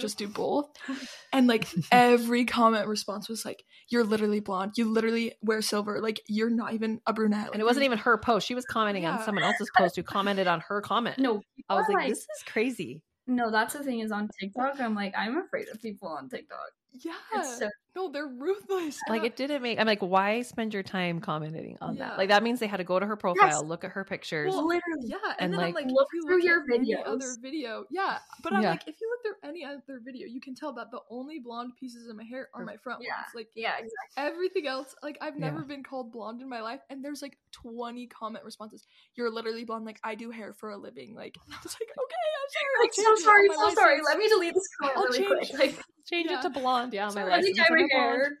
[0.00, 0.70] just do both.
[1.34, 4.72] And like every comment response was like, "You're literally blonde.
[4.76, 5.98] You literally wear silver.
[6.00, 8.46] Like you're not even a brunette." Like, And it wasn't even her post.
[8.46, 11.18] She was commenting on someone else's post who commented on her comment.
[11.18, 11.40] No,
[11.70, 13.02] I was people are like, this is crazy.
[13.26, 14.78] no, that's the thing is on TikTok.
[14.80, 16.58] I'm like, I'm afraid of people on TikTok.
[16.92, 17.12] Yeah.
[17.36, 18.98] It's so no, they're ruthless.
[19.08, 19.78] Like it didn't make.
[19.78, 22.08] I'm like, why spend your time commenting on Yeah.
[22.10, 22.18] that?
[22.18, 24.50] Like that means they had to go to her profile, look at her pictures.
[24.52, 25.08] Well, literally.
[25.08, 26.94] Yeah, and, And, then like, I'm like, look if you through look your at any
[26.94, 27.06] videos.
[27.06, 28.18] other video, yeah.
[28.42, 28.70] But I'm Yeah.
[28.70, 31.72] like, if you look through any other video, you can tell that the only blonde
[31.78, 33.14] pieces of my hair are my front Yeah.
[33.16, 33.26] ones.
[33.34, 33.92] Like Yeah, exactly.
[34.16, 35.50] everything else, like I've Yeah.
[35.50, 38.86] never been called blonde in my life, and there's like 20 comment responses.
[39.16, 39.84] You're literally blonde.
[39.84, 41.14] Like I do hair for a living.
[41.14, 42.72] Like I was like, okay, I'm sorry.
[42.76, 44.00] I'll Like, so change it on sorry, my so sorry.
[44.02, 45.42] Let me delete this comment I'll really quick.
[45.44, 46.40] change- Like, Change Yeah.
[46.40, 46.92] it to blonde.
[46.92, 47.56] Yeah, my Sorry, license.
[47.88, 48.18] Dye I'm my a blonde.
[48.18, 48.38] hair.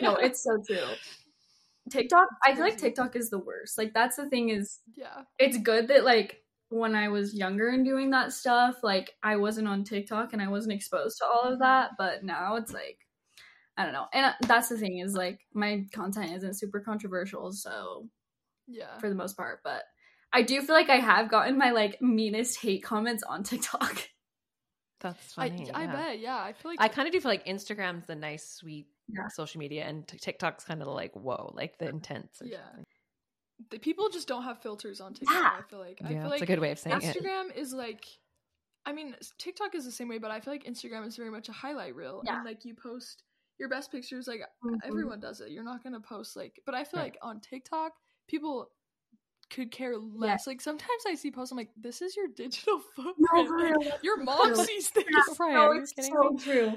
[0.00, 0.94] No, it's so true.
[1.90, 2.78] TikTok, I feel like.
[2.78, 3.76] TikTok is the worst.
[3.76, 7.84] Like that's the thing is yeah, it's good that like when I was younger and
[7.84, 11.58] doing that stuff, like I wasn't on TikTok and I wasn't exposed to all of
[11.58, 12.98] that, but now it's like
[13.76, 14.06] I don't know.
[14.12, 18.08] And uh, that's the thing is like my content isn't super controversial, so
[18.68, 18.98] yeah.
[18.98, 19.82] for the most part, but
[20.32, 24.08] I do feel like I have gotten my like meanest hate comments on TikTok.
[25.02, 25.70] That's funny.
[25.72, 25.92] I yeah.
[25.92, 26.18] bet.
[26.20, 29.28] Yeah, I feel like I kind of do feel like Instagram's the nice, sweet Yeah.
[29.28, 32.40] social media, and TikTok's kind of like whoa, like the intense.
[32.44, 32.58] Yeah.
[32.66, 32.84] something.
[33.70, 35.34] the people just don't have filters on TikTok.
[35.36, 35.50] Yeah.
[35.58, 36.00] I feel like.
[36.04, 37.16] I yeah, feel that's like a good way of saying it.
[37.16, 38.06] Instagram is like
[38.84, 41.48] I mean, TikTok is the same way, but I feel like Instagram is very much
[41.48, 42.22] a highlight reel.
[42.24, 42.36] Yeah.
[42.36, 43.22] And like you post
[43.58, 44.78] your best pictures, like Mhm.
[44.84, 45.50] everyone does it.
[45.50, 47.12] You're not gonna post like but I feel Right.
[47.12, 47.92] like on TikTok,
[48.26, 48.70] people
[49.52, 50.46] could care less.
[50.46, 53.16] Like sometimes I see posts, I'm like, this is your digital footprint.
[53.20, 53.92] No, Like, real.
[54.02, 54.64] your mom real.
[54.64, 55.04] sees this.
[55.38, 56.38] Right, no, it's so me?
[56.38, 56.72] true.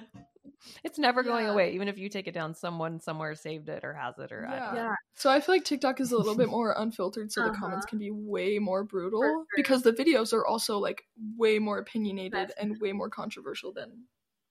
[0.84, 1.74] It's never going away.
[1.74, 4.60] Even if you take it down, someone somewhere saved it or has it or I
[4.60, 4.82] don't know.
[4.82, 4.96] Yeah.
[5.16, 7.60] So I feel like TikTok is a little bit more unfiltered, so the Uh-huh.
[7.60, 9.46] comments can be way more brutal sure.
[9.56, 11.04] because the videos are also like
[11.38, 13.92] way more opinionated That's- and way more controversial than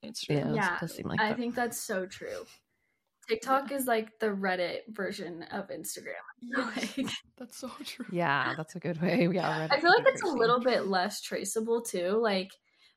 [0.01, 0.51] Yeah, Instagram.
[0.51, 1.37] it Yeah, does seem like I that.
[1.37, 2.45] think that's so true.
[3.27, 6.13] TikTok is like the Reddit version of Instagram.
[6.41, 7.07] Yes, Like,
[7.37, 8.05] that's so true.
[8.11, 9.27] Yeah, that's a good way.
[9.31, 12.19] Yeah, I feel like it's a little bit less traceable too.
[12.21, 12.51] Like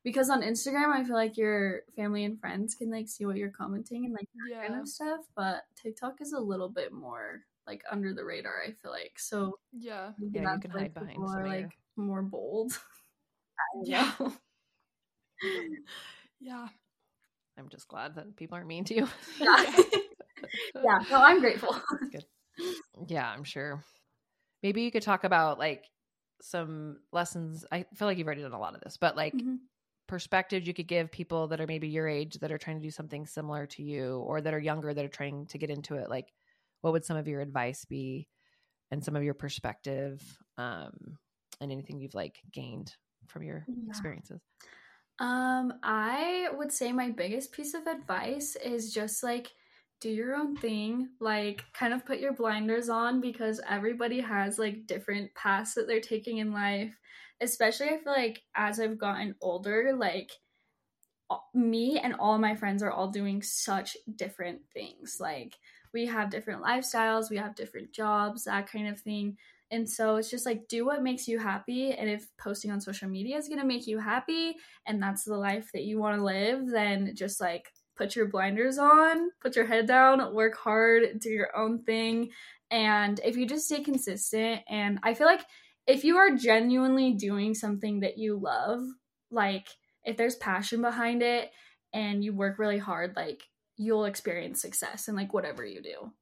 [0.05, 3.51] because on Instagram, I feel like your family and friends can like see what you're
[3.51, 5.21] commenting and like that kind Yeah, of stuff.
[5.35, 8.63] But TikTok is a little bit more like under the radar.
[8.67, 9.59] I feel like so.
[9.73, 12.73] yeah, Yeah, you can why hide behind people some are like more bold.
[13.85, 14.13] Yeah.
[16.41, 16.69] yeah.
[17.59, 19.09] I'm just glad that people aren't mean to you.
[19.41, 19.73] yeah.
[20.75, 20.99] yeah.
[21.11, 21.81] No, I'm grateful.
[23.09, 23.85] yeah, I'm sure.
[24.63, 25.91] Maybe you could talk about like
[26.43, 27.67] some lessons.
[27.73, 29.69] I feel like you've already done a lot of this, but like Mhm.
[30.09, 32.91] perspectives you could give people that are maybe your age that are trying to do
[32.91, 36.11] something similar to you or that are younger that are trying to get into it.
[36.11, 36.33] Like,
[36.83, 38.29] what would some of your advice be
[38.91, 41.19] and some of your perspective um,
[41.61, 42.97] and anything you've like gained
[43.29, 43.85] from your Yeah.
[43.89, 44.43] experiences?
[45.19, 49.53] Um, I would say my biggest piece of advice is just like
[50.01, 54.87] do your own thing, like kind of put your blinders on because everybody has like
[54.87, 56.95] different paths that they're taking in life.
[57.41, 60.31] Especially I feel like as I've gotten older, like
[61.55, 65.19] me and all my friends are all doing such different things.
[65.21, 65.55] Like
[65.93, 69.37] we have different lifestyles, we have different jobs, that kind of thing.
[69.71, 73.09] And so it's just like do what makes you happy and if posting on social
[73.09, 76.25] media is going to make you happy, and that's the life that you want to
[76.25, 81.29] live, then just like put your blinders on, put your head down, work hard, do
[81.29, 82.31] your own thing.
[82.71, 85.45] And if you just stay consistent, and I feel like
[85.87, 88.81] if you are genuinely doing something that you love,
[89.31, 89.67] like
[90.05, 91.51] if there's passion behind it
[91.93, 93.43] and you work really hard, like
[93.77, 96.13] you'll experience success in like whatever you do.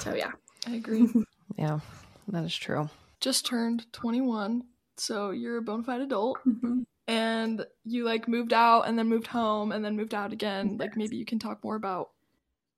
[0.00, 0.32] So yeah.
[0.66, 1.08] I agree.
[1.58, 1.80] Yeah,
[2.28, 2.88] that is true.
[3.20, 4.64] Just turned 21,
[4.96, 6.80] so you're a bona fide adult, mm-hmm.
[7.12, 10.76] And you like moved out and then moved home and then moved out again.
[10.78, 12.10] Like maybe you can talk more about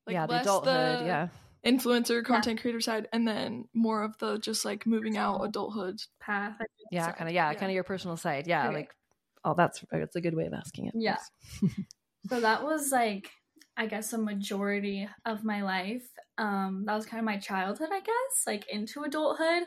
[0.06, 1.00] like yeah, the less adulthood.
[1.00, 1.28] the yeah.
[1.64, 6.00] influencer content creator side and then more of the just like moving out adulthood.
[6.20, 6.56] Path.
[6.90, 7.34] Yeah, kind of.
[7.34, 7.58] Yeah, Yeah.
[7.58, 8.46] kind of your personal side.
[8.46, 8.74] Yeah, Okay.
[8.74, 8.94] like,
[9.44, 10.94] oh, that's that's a good way of asking it.
[10.96, 11.18] Yeah.
[12.30, 13.30] So that was like
[13.76, 16.06] I guess a majority of my life.
[16.38, 19.64] Um that was kind of my childhood, I guess, like into adulthood.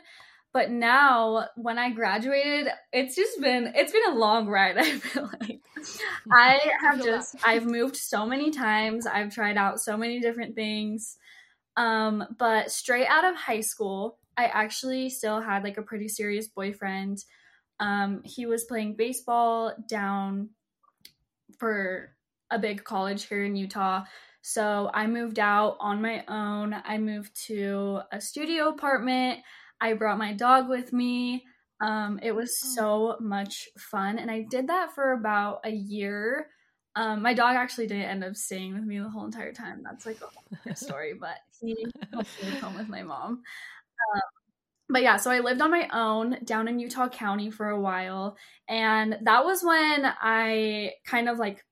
[0.52, 5.30] But now when I graduated, it's just been it's been a long ride, I feel
[5.40, 5.60] like.
[6.32, 9.06] I have just I've moved so many times.
[9.06, 11.18] I've tried out so many different things.
[11.76, 16.48] Um but straight out of high school, I actually still had like a pretty serious
[16.48, 17.24] boyfriend.
[17.78, 20.50] Um he was playing baseball down
[21.58, 22.14] for
[22.50, 24.04] a big college here in Utah.
[24.40, 26.74] So I moved out on my own.
[26.84, 29.40] I moved to a studio apartment.
[29.80, 31.44] I brought my dog with me.
[31.80, 34.18] Um, it was so much fun.
[34.18, 36.48] And I did that for about a year.
[36.96, 39.82] Um, my dog actually didn't end up staying with me the whole entire time.
[39.84, 42.26] That's like a whole story, but he was
[42.60, 43.42] home with my mom.
[44.14, 44.20] Um,
[44.88, 48.36] but yeah, so I lived on my own down in Utah County for a while.
[48.68, 51.64] And that was when I kind of like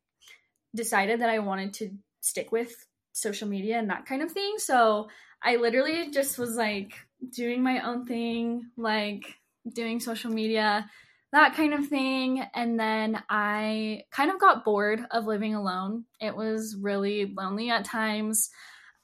[0.74, 1.90] decided that I wanted to
[2.20, 2.72] stick with
[3.12, 4.54] social media and that kind of thing.
[4.58, 5.08] So
[5.42, 6.94] I literally just was like
[7.30, 9.34] doing my own thing, like
[9.72, 10.88] doing social media,
[11.32, 12.44] that kind of thing.
[12.54, 16.04] And then I kind of got bored of living alone.
[16.20, 18.50] It was really lonely at times.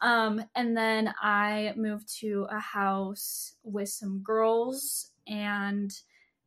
[0.01, 5.93] Um, and then I moved to a house with some girls, and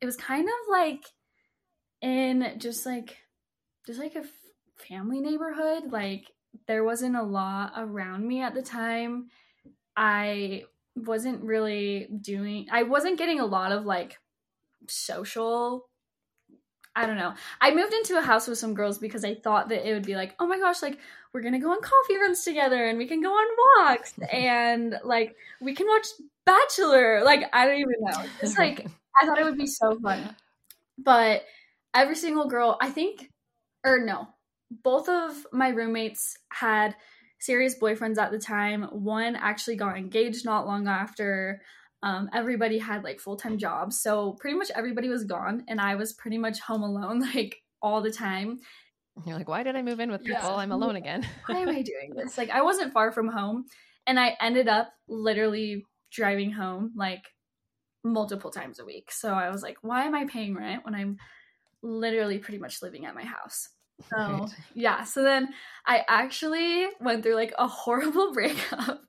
[0.02, 1.06] it was kind of like
[2.02, 3.18] in just like
[3.88, 4.30] just like a f-
[4.76, 5.84] family neighborhood.
[5.90, 6.26] Like
[6.68, 9.28] there wasn't a lot around me at the time.
[9.96, 12.68] I wasn't really doing.
[12.72, 14.18] I wasn't getting a lot of like
[14.88, 15.86] social
[16.96, 17.34] I don't know.
[17.60, 20.16] I moved into a house with some girls because I thought that it would be
[20.16, 20.98] like, oh my gosh, like
[21.34, 25.36] we're gonna go on coffee runs together and we can go on walks and like
[25.60, 26.08] we can watch
[26.46, 27.24] Bachelor.
[27.24, 28.24] Like I don't even know.
[28.42, 28.88] It's like
[29.22, 30.36] I thought it would be so fun.
[30.98, 31.44] But
[31.94, 33.30] every single girl, I think,
[33.84, 34.30] or no,
[34.84, 36.96] both of my roommates had
[37.46, 38.84] serious boyfriends at the time.
[38.84, 41.62] One actually got engaged not long after.
[42.04, 44.02] Um, everybody had like full time jobs.
[44.02, 48.02] So pretty much everybody was gone, and I was pretty much home alone like all
[48.02, 48.60] the time.
[49.26, 50.42] You're like, why did I move in with people?
[50.44, 50.56] Yeah.
[50.56, 51.26] I'm alone again.
[51.46, 52.38] Why am I doing this?
[52.38, 53.64] Like, I wasn't far from home,
[54.06, 57.24] and I ended up literally driving home like
[58.04, 59.12] multiple times a week.
[59.12, 61.18] So I was like, why am I paying rent when I'm
[61.82, 63.70] literally pretty much living at my house?
[64.14, 64.56] So Right.
[64.74, 65.54] yeah, so then
[65.86, 69.04] I actually went through like a horrible breakup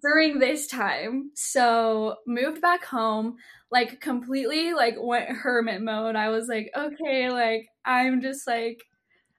[0.00, 1.30] during this time.
[1.34, 3.36] So moved back home,
[3.70, 6.16] like completely like went hermit mode.
[6.16, 8.82] I was like, okay, like I'm just like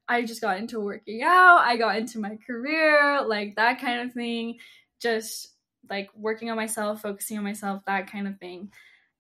[0.08, 4.14] I just got into working out, I got into my career, like that kind of
[4.14, 4.58] thing.
[5.02, 5.50] Just
[5.90, 8.72] like working on myself, focusing on myself, that kind of thing.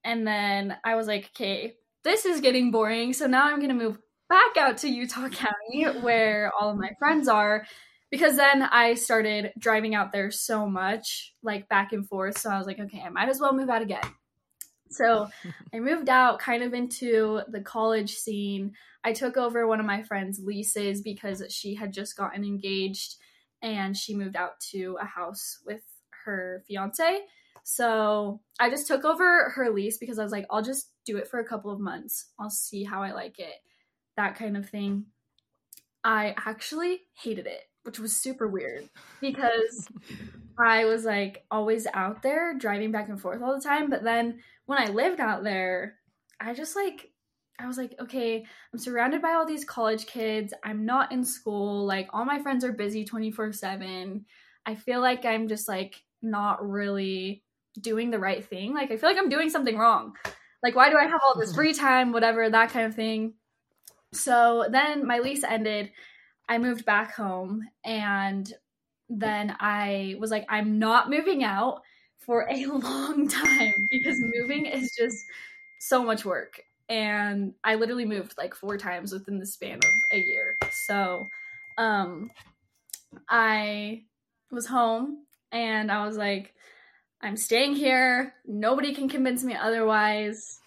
[0.03, 3.13] And then I was like, okay, this is getting boring.
[3.13, 3.97] So now I'm going to move
[4.29, 7.65] back out to Utah County where all of my friends are
[8.11, 12.37] because then I started driving out there so much, like back and forth.
[12.37, 14.03] So I was like, okay, I might as well move out again.
[14.91, 15.27] So
[15.73, 18.73] I moved out kind of into the college scene.
[19.03, 23.15] I took over one of my friend's leases because she had just gotten engaged
[23.63, 25.81] and she moved out to a house with
[26.25, 27.21] her fiance.
[27.63, 31.27] So I just took over her lease because I was like, I'll just do it
[31.27, 32.27] for a couple of months.
[32.39, 33.55] I'll see how I like it,
[34.17, 35.05] that kind of thing.
[36.03, 38.89] I actually hated it, which was super weird
[39.21, 39.87] because
[40.59, 43.89] I was like always out there driving back and forth all the time.
[43.89, 45.95] But then when I lived out there,
[46.39, 47.09] I just like,
[47.59, 50.53] I was like, okay, I'm surrounded by all these college kids.
[50.63, 51.85] I'm not in school.
[51.85, 54.25] Like, all my friends are busy 24 7.
[54.65, 57.43] I feel like I'm just like not really
[57.79, 58.73] doing the right thing.
[58.73, 60.13] Like, I feel like I'm doing something wrong.
[60.63, 62.11] Like, why do I have all this free time?
[62.11, 63.35] Whatever, that kind of thing.
[64.13, 65.91] So then my lease ended.
[66.49, 68.51] I moved back home and
[69.09, 71.81] then I was like, I'm not moving out
[72.17, 75.17] for a long time because moving is just
[75.81, 76.61] so much work.
[76.89, 80.57] And I literally moved like four times within the span of a year.
[80.71, 81.27] So
[81.77, 82.29] um
[83.29, 84.03] I
[84.51, 86.53] was home and I was like,
[87.21, 88.33] I'm staying here.
[88.45, 90.59] Nobody can convince me otherwise.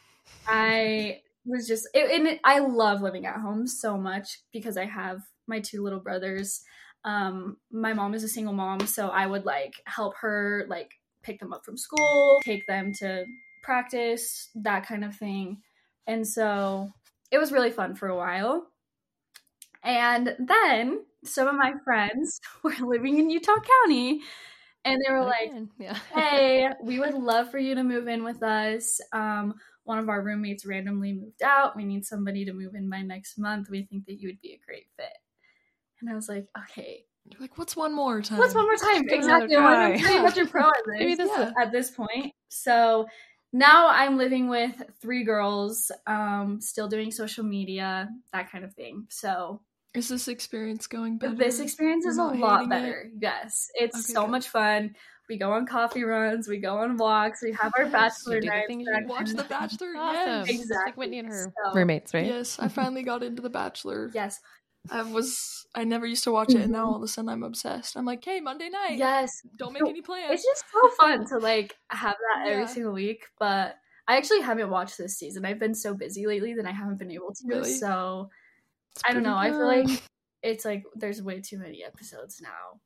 [0.46, 4.84] I was just it, and it, I love living at home so much because I
[4.84, 6.62] have my two little brothers.
[7.04, 10.90] Um, my mom is a single mom, so I would like help her like
[11.22, 13.24] pick them up from school, take them to
[13.62, 15.58] practice, that kind of thing.
[16.06, 16.92] And so
[17.30, 18.68] it was really fun for a while.
[19.82, 24.20] And then some of my friends were living in Utah County
[24.84, 25.98] and they were like, yeah.
[26.14, 29.00] hey, we would love for you to move in with us.
[29.12, 29.54] Um,
[29.86, 31.74] one of our roommates randomly moved out.
[31.76, 33.70] We need somebody to move in by next month.
[33.70, 35.16] We think that you would be a great fit.
[36.00, 38.38] And I was like, okay, You're like, what's one more time?
[38.38, 39.04] what's one more time?
[39.08, 39.56] Exactly.
[39.56, 42.34] I'm pretty much a pro at this, is- at this point.
[42.48, 43.06] So
[43.52, 49.06] now I'm living with three girls, um, still doing social media, that kind of thing.
[49.08, 49.62] So
[49.94, 51.34] Is this experience going better?
[51.36, 52.70] this experience is a lot hating it?
[52.70, 53.10] better.
[53.18, 54.30] Yes, it's Okay, so good.
[54.32, 54.94] much fun.
[55.28, 58.46] We go on coffee runs, we go on walks, we have our bachelor You do
[58.48, 58.66] nights.
[58.70, 59.94] you Watch The Bachelor.
[59.96, 60.14] Awesome.
[60.16, 60.46] Yes.
[60.46, 60.92] Just like Exactly.
[60.96, 62.26] Whitney and her So- roommates, right?
[62.26, 64.10] Yes, I finally got into The Bachelor.
[64.14, 64.40] Yes,
[64.90, 66.88] I was I never used to watch it, and now Mhm.
[66.88, 67.96] all of a sudden I'm obsessed.
[67.96, 68.98] I'm like, hey, Monday night.
[68.98, 69.42] yes.
[69.56, 70.30] Don't make So, any plans.
[70.32, 72.66] It's just so fun to like have that every Yeah.
[72.68, 73.26] single week.
[73.38, 73.76] But
[74.08, 75.44] I actually haven't watched this season.
[75.44, 77.42] I've been so busy lately that I haven't been able to.
[77.46, 77.72] Really?
[77.72, 78.30] So
[78.94, 79.36] It's I don't know.
[79.36, 79.86] I feel like
[80.44, 82.80] it's like there's way too many episodes now.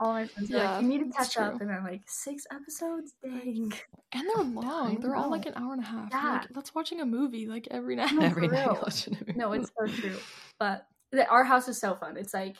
[0.00, 2.44] All my friends are Yeah, like, "You need to catch up," and I'm like, six
[2.50, 3.72] episodes, dang.
[4.12, 4.98] and they're long.
[5.00, 6.10] They're all like an hour and a half.
[6.12, 6.32] You're Yeah.
[6.38, 8.12] like, let's watching a movie like every night.
[8.12, 9.32] No, Every night watching a movie.
[9.34, 10.18] No, it's so true.
[10.58, 12.16] But the, our house is so fun.
[12.16, 12.56] It's like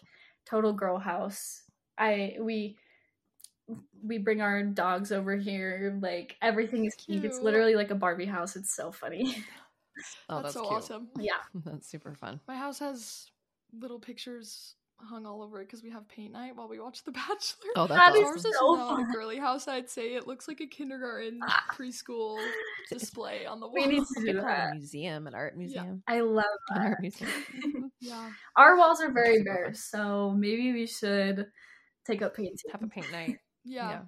[0.47, 1.63] total girl house.
[1.99, 2.77] I we
[4.03, 5.99] we bring our dogs over here.
[6.01, 7.25] Like everything is cute.
[7.25, 8.55] It's literally like a Barbie house.
[8.57, 9.37] It's so funny.
[10.29, 10.73] Oh, that's, that's, so cute.
[10.73, 11.09] awesome.
[11.21, 11.37] yeah.
[11.65, 12.41] That's super fun.
[12.49, 13.31] My house has
[13.79, 17.13] little pictures hung all over it because we have paint night while we watch The
[17.13, 17.71] Bachelor.
[17.77, 18.27] Oh, that's is awesome.
[18.27, 19.11] Ours is so not fun.
[19.11, 20.15] a girly house, I'd say.
[20.15, 21.65] It looks like a kindergarten ah.
[21.73, 22.39] preschool
[22.91, 23.75] display on the wall.
[23.75, 24.71] We need to do that.
[24.71, 26.03] a museum, an art museum.
[26.07, 27.31] I love An art museum.
[27.55, 27.87] Mm-hmm.
[28.01, 28.31] yeah.
[28.57, 29.75] Our walls are very bare, fun.
[29.75, 31.47] so maybe we should
[32.07, 32.57] take up painting.
[32.73, 33.39] Have a paint night.
[33.65, 34.03] Yeah.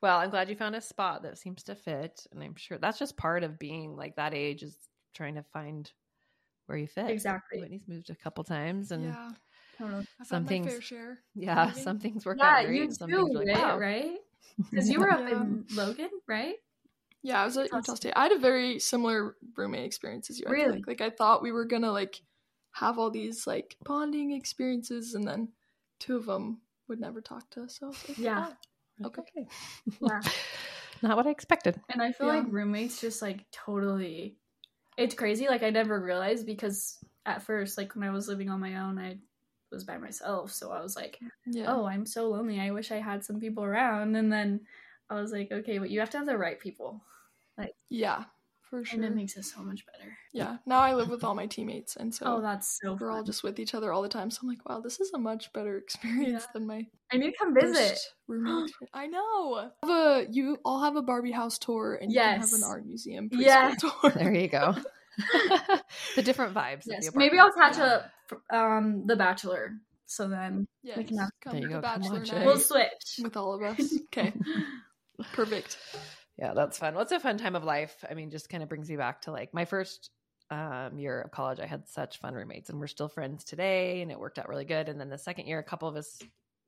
[0.00, 2.98] Well, I'm glad you found a spot that seems to fit, and I'm sure that's
[2.98, 4.76] just part of being like that age is
[5.14, 5.90] trying to find
[6.66, 7.10] where you fit.
[7.10, 7.60] Exactly.
[7.60, 9.30] Whitney's moved a couple times, and yeah,
[9.80, 10.02] Yeah.
[10.20, 11.18] I've Some had my fair things- share.
[11.34, 11.74] Moving.
[11.74, 12.76] some things work Yeah, out great.
[12.76, 13.62] you and some too, things are like, right?
[13.62, 13.78] wow.
[13.78, 14.18] Right?
[14.70, 15.40] Because you were up Yeah.
[15.42, 16.56] in Logan, right?
[17.22, 18.12] Yeah, I was at Utah State.
[18.16, 20.46] I had a very similar roommate experience as you.
[20.48, 20.76] I Really?
[20.78, 20.86] Like.
[20.86, 22.20] like I thought we were gonna like
[22.72, 25.48] have all these like bonding experiences, and then
[26.00, 27.78] two of them would never talk to us.
[27.78, 28.52] So like, Yeah.
[29.02, 29.46] "Oh, okay.
[30.00, 30.20] Yeah.
[31.02, 31.80] Not what I expected.
[31.90, 32.40] And I feel Yeah.
[32.40, 34.36] like roommates just like totally
[34.96, 35.46] it's crazy.
[35.46, 38.98] Like I never realized because at first, like when I was living on my own,
[38.98, 39.18] I
[39.70, 40.52] was by myself.
[40.52, 41.66] So I was like, Yeah.
[41.68, 42.60] Oh, I'm so lonely.
[42.60, 44.16] I wish I had some people around.
[44.16, 44.60] And then
[45.10, 47.02] I was like, okay, but you have to have the right people.
[47.56, 48.24] Like, Yeah,
[48.62, 48.96] for sure.
[49.02, 50.16] And it makes it so much better.
[50.32, 50.58] yeah.
[50.66, 53.42] Now I live with all my teammates, and so Oh, that's so we're all just
[53.42, 54.30] with each other all the time.
[54.30, 56.52] So I'm like, wow, this is a much better experience Yeah.
[56.52, 57.74] than my I need to come visit.
[57.74, 58.68] first roommate.
[58.68, 58.92] experience.
[58.92, 59.70] I know.
[59.82, 62.84] Have a, you all have a Barbie house tour, and you can have an art
[62.86, 63.80] museum preschool Yes.
[64.02, 64.10] tour.
[64.12, 64.74] There you go.
[66.14, 66.90] the different vibes.
[66.90, 67.74] of Yes, the maybe I'll apartment.
[67.74, 68.10] catch up
[68.50, 69.72] um The Bachelor.
[70.06, 72.32] So then Yes, We can have- come There to you the go, come bachelor watch
[72.32, 73.20] night we'll switch.
[73.22, 73.92] with all of us.
[74.06, 74.32] Okay,
[75.32, 75.76] perfect.
[76.38, 76.94] Yeah, that's fun.
[76.94, 78.04] What's a fun time of life?
[78.08, 80.10] I mean, just kind of brings me back to like my first
[80.50, 81.58] um, year of college.
[81.60, 84.64] I had such fun roommates, and we're still friends today, and it worked out really
[84.64, 84.88] good.
[84.88, 86.18] And then the second year, a couple of us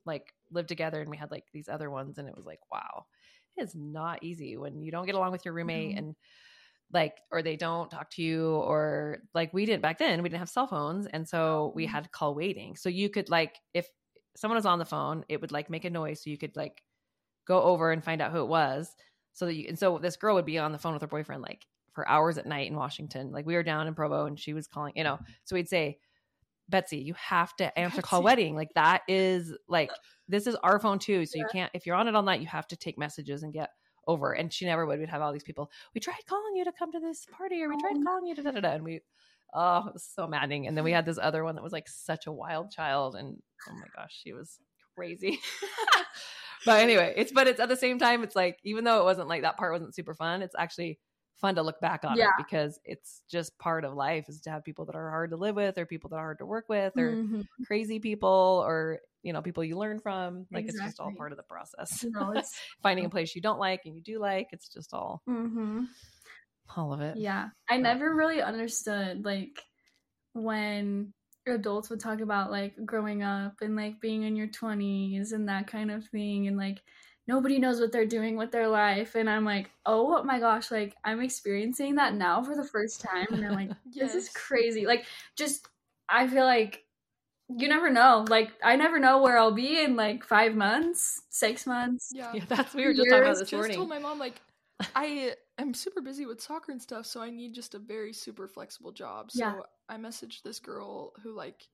[0.04, 3.06] like lived together, and we had like these other ones, and it was like, wow,
[3.56, 5.98] it is not easy when you don't get along with your roommate, Mhm.
[5.98, 6.16] and
[6.92, 10.22] like, or they don't talk to you, or like we didn't back then.
[10.22, 11.90] We didn't have cell phones, and so we Mhm.
[11.90, 12.76] had call waiting.
[12.76, 13.88] So you could like if
[14.36, 16.82] someone was on the phone, it would like make a noise, so you could like
[17.46, 18.94] go over and find out who it was
[19.32, 21.42] so that you and so this girl would be on the phone with her boyfriend
[21.42, 23.32] like for hours at night in Washington.
[23.32, 25.18] Like we were down in Provo and she was calling, you know.
[25.44, 25.98] So we'd say,
[26.68, 28.24] Betsy, you have to answer call Betsy.
[28.24, 28.54] wedding.
[28.54, 31.26] Like that is like this is our phone too.
[31.26, 33.52] So you can't if you're on it all night, you have to take messages and
[33.52, 33.70] get
[34.10, 34.32] over.
[34.32, 34.98] And she never would.
[34.98, 35.70] We'd have all these people.
[35.94, 38.34] We tried calling you to come to this party, or we tried Oh, calling you
[38.34, 38.70] to da da da.
[38.70, 39.00] And we
[39.54, 40.66] oh, it was so maddening.
[40.66, 43.36] And then we had this other one that was like such a wild child, and
[43.68, 44.58] oh my gosh, she was
[44.96, 45.40] crazy.
[46.66, 49.28] but anyway, it's but it's at the same time, it's like even though it wasn't
[49.28, 50.98] like that part wasn't super fun, it's actually
[51.40, 54.64] fun to look back on it because it's just part of life is to have
[54.64, 56.98] people that are hard to live with or people that are hard to work with
[56.98, 57.42] or Mhm.
[57.62, 60.46] crazy people or you know people you learn from.
[60.52, 62.02] Like it's just all part of the process.
[62.02, 64.94] You know, it's finding a place you don't like and you do like it's just
[64.94, 65.86] all hmm
[66.76, 67.18] all of it.
[67.18, 67.50] Yeah.
[67.68, 69.62] I never really understood like
[70.34, 71.14] when
[71.46, 75.66] adults would talk about like growing up and like being in your 20s and that
[75.68, 76.82] kind of thing and like
[77.30, 80.96] nobody knows what they're doing with their life and I'm like, "Oh my gosh, like
[81.04, 84.84] I'm experiencing that now for the first time." And I'm like, this is crazy.
[84.86, 85.04] Like
[85.36, 85.68] just
[86.08, 86.84] I feel like
[87.48, 88.24] you never know.
[88.28, 92.10] Like I never know where I'll be in like 5 months, 6 months.
[92.12, 92.32] Yeah.
[92.34, 94.40] yeah that's we were just talking about Years this just morning told my mom like
[94.96, 98.48] I am super busy with soccer and stuff, so I need just a very super
[98.48, 99.30] flexible job.
[99.30, 99.60] So Yeah.
[99.88, 101.68] I messaged this girl who like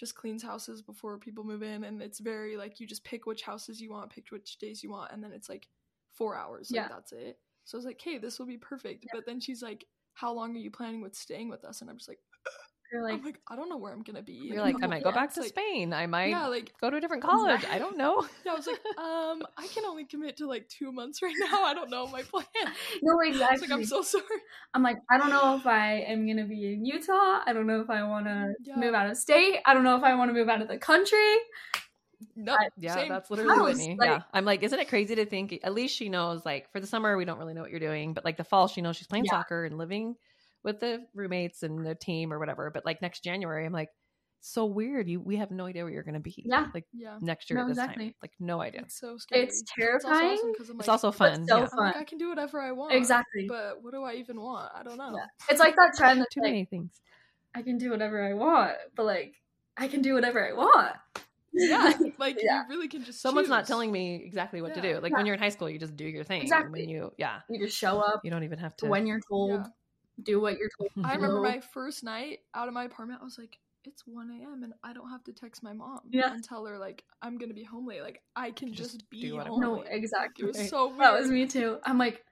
[0.00, 3.42] just cleans houses before people move in, and it's very like you just pick which
[3.42, 5.68] houses you want, pick which days you want, and then it's like
[6.08, 6.72] four hours.
[6.72, 6.88] Like Yeah.
[6.88, 7.38] that's it.
[7.64, 9.06] So I was like, hey, this will be perfect.
[9.12, 11.82] But then she's like, how long are you planning with staying with us?
[11.82, 12.20] And I'm just like,
[12.92, 14.32] You're like like, I don't know where I'm gonna be.
[14.32, 16.96] you're like i might go back to like- spain i might yeah, like go to
[16.96, 20.36] a different college i don't know yeah, I was like, um, I can only commit
[20.38, 21.62] to like two months right now.
[21.64, 22.44] I don't know my plan.
[23.02, 23.68] No, exactly.
[23.68, 24.24] like, I'm so sorry.
[24.74, 27.40] I'm like, I don't know if I am gonna be in Utah.
[27.46, 28.76] I don't know if I want to Yeah.
[28.76, 29.60] move out of state.
[29.66, 31.36] I don't know if I want to move out of the country.
[32.36, 33.08] No, I- Yeah, same.
[33.08, 33.96] that's literally House, Whitney.
[33.98, 34.22] like- yeah.
[34.32, 37.16] I'm like, isn't it crazy to think at least she knows like for the summer
[37.16, 39.24] we don't really know what you're doing, but like the fall she knows she's playing
[39.26, 39.32] Yeah.
[39.32, 40.16] soccer and living
[40.62, 42.70] with the roommates and the team or whatever.
[42.70, 43.88] But like next January, I'm like,
[44.42, 45.06] so weird.
[45.08, 46.34] You we have no idea where you're gonna be.
[46.46, 46.68] Yeah.
[46.72, 48.14] Like Yeah, next year No, at this time.
[48.22, 48.80] Like no idea.
[48.82, 49.42] it's so scary.
[49.42, 50.38] It's also terrifying.
[50.38, 51.46] awesome 'cause I'm It's like, also but fun.
[51.46, 51.68] so yeah.
[51.70, 52.00] I'm like, fun.
[52.00, 52.94] I can do whatever I want.
[52.94, 53.46] Exactly.
[53.48, 54.72] But what do I even want?
[54.74, 55.14] I don't know.
[55.14, 55.26] Yeah.
[55.50, 56.90] It's like that trend that's Too like, many things.
[57.54, 59.34] I can do whatever I want, but like,
[59.76, 60.96] I can do whatever I want.
[61.52, 62.62] Yeah, like Yeah.
[62.62, 63.20] you really can just.
[63.20, 65.00] Someone's not telling me exactly what to do.
[65.00, 65.18] Like Yeah.
[65.18, 66.40] when you're in high school, you just do your thing.
[66.42, 66.80] Exactly.
[66.82, 69.66] When you yeah, You just show up you don't even have to when you're told.
[70.20, 70.24] Yeah.
[70.34, 70.90] Do what you're told.
[70.94, 73.20] to I remember my first night out of my apartment.
[73.20, 74.62] I was like, it's 1 a.m.
[74.62, 76.32] and I don't have to text my mom Yeah.
[76.32, 78.02] and tell her like I'm gonna be home late.
[78.02, 79.60] Like I can Just just, be do home.
[79.60, 79.86] No, late.
[79.90, 80.44] exactly.
[80.44, 81.00] It was so weird.
[81.00, 81.78] That was me too.
[81.84, 82.22] I'm like,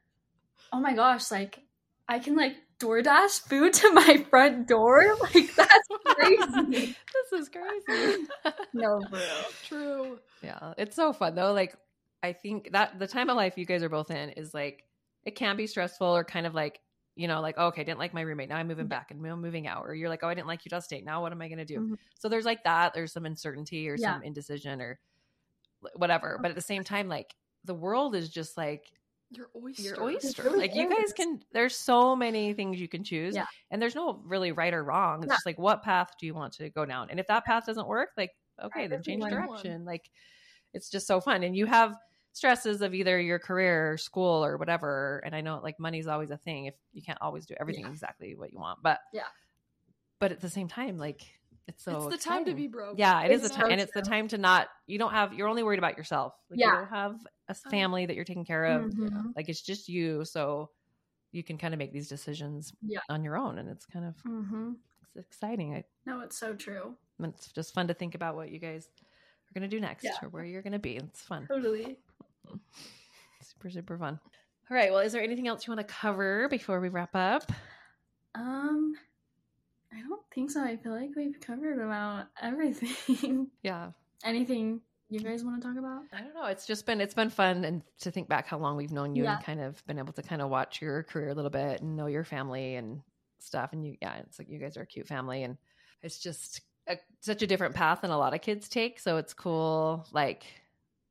[0.73, 1.61] oh my gosh, like
[2.09, 5.05] I can like DoorDash food to my front door.
[5.35, 6.97] Like that's crazy.
[7.33, 8.27] this is crazy.
[8.75, 9.21] no, bro.
[9.67, 10.19] True.
[10.43, 11.53] Yeah, it's so fun though.
[11.53, 11.75] Like,
[12.23, 14.85] I think that the time of life you guys are both in is like
[15.25, 16.81] it can be stressful or kind of like
[17.19, 18.49] you know, like oh, okay, I didn't like my roommate.
[18.49, 20.65] Now I'm moving back and I'm moving out, or you're like, oh, I didn't like
[20.65, 21.05] Utah State.
[21.05, 21.81] Now what am I going to do?
[21.81, 21.99] Mhm.
[22.19, 22.95] So there's like that.
[22.95, 24.15] There's some uncertainty or Yeah.
[24.15, 24.99] some indecision or
[25.95, 26.39] whatever.
[26.41, 28.93] But at the same time, like the world is just like
[29.31, 29.83] Your oyster.
[29.83, 30.45] your oyster.
[30.45, 31.43] really Like you guys can.
[31.53, 33.47] There's so many things you can choose, Yeah.
[33.71, 35.19] and there's no really right or wrong.
[35.23, 35.35] It's Yeah.
[35.35, 37.87] just like what path do you want to go down, and if that path doesn't
[37.89, 38.31] work, like
[38.63, 39.85] okay, then different change direction.
[39.85, 40.11] Like
[40.73, 41.97] it's just so fun, and you have
[42.33, 45.21] stresses of either your career or school or whatever.
[45.25, 48.35] And I know like money's always a thing if you can't always do everything exactly
[48.37, 49.23] what you want, but Yeah.
[50.21, 51.23] But at the same time, like
[51.69, 52.99] it's so it's the time to be broke.
[52.99, 54.69] Yeah, it is the time, and it's the time to not.
[54.87, 55.35] You don't have.
[55.35, 56.33] You're only worried about yourself.
[56.51, 56.77] Like you Yeah.
[56.77, 58.91] don't have a family that you're taking care of.
[58.91, 59.37] Mhm.
[59.37, 60.71] Like it's just you, so
[61.31, 63.01] you can kind of make these decisions Yeah.
[63.11, 64.77] on your own, and it's kind of Mhm.
[65.03, 65.75] it's exciting.
[65.75, 66.97] I, No, it's so true.
[67.19, 70.17] and it's just fun to think about what you guys are gonna do next Yeah.
[70.23, 70.97] or where you're gonna be.
[70.97, 71.99] It's fun, Totally.
[73.43, 74.19] Super super fun.
[74.71, 74.91] All right.
[74.91, 77.51] Well, is there anything else you want to cover before we wrap up?
[78.35, 78.95] Um,
[79.93, 80.63] I don't think so.
[80.63, 83.49] I feel like we've covered about everything.
[83.63, 83.91] Yeah.
[84.25, 86.03] Anything you guys want to talk about?
[86.13, 86.45] I don't know.
[86.47, 89.25] It's just been it's been fun and to think back how long we've known you
[89.25, 89.37] Yeah.
[89.37, 91.97] and kind of been able to kind of watch your career a little bit and
[91.97, 93.01] know your family and
[93.39, 93.73] stuff.
[93.73, 95.57] And you, yeah, it's like you guys are a cute family, and
[96.03, 99.01] it's just a, such a different path than a lot of kids take.
[99.01, 100.45] So it's cool, like.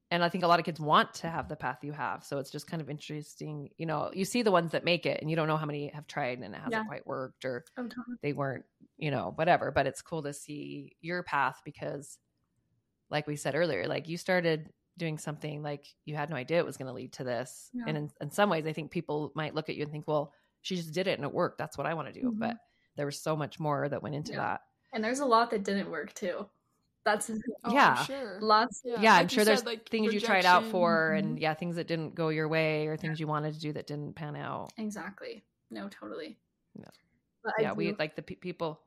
[0.09, 2.23] And I think a lot of kids want to have the path you have.
[2.23, 3.69] So it's just kind of interesting.
[3.77, 5.89] You know, you see the ones that make it and you don't know how many
[5.89, 6.85] have tried and it hasn't Yeah.
[6.85, 7.89] quite worked or Oh,
[8.21, 8.63] they weren't,
[8.97, 9.69] you know, whatever.
[9.71, 12.17] But it's cool to see your path because,
[13.09, 16.65] like we said earlier, like you started doing something like you had no idea it
[16.65, 17.69] was going to lead to this.
[17.73, 17.83] Yeah.
[17.87, 20.33] And in, in some ways, I think people might look at you and think, well,
[20.61, 21.57] she just did it and it worked.
[21.57, 22.31] That's what I want to do.
[22.31, 22.39] Mhm.
[22.39, 22.57] But
[22.95, 24.37] there was so much more that went into Yeah.
[24.39, 24.61] that.
[24.93, 26.49] And there's a lot that didn't work too.
[27.07, 27.31] That's
[27.63, 28.03] Oh, Yeah.
[28.03, 28.37] sure.
[28.41, 28.81] lots.
[28.83, 31.37] Yeah, like I'm sure there's said, like, things you tried out for and mm-hmm.
[31.37, 34.17] yeah, things that didn't go your way or things you wanted to do that didn't
[34.17, 34.73] pan out.
[34.77, 35.45] Exactly.
[35.71, 36.37] No, totally.
[36.77, 36.89] Yeah.
[37.45, 38.81] But yeah, we like the pe- people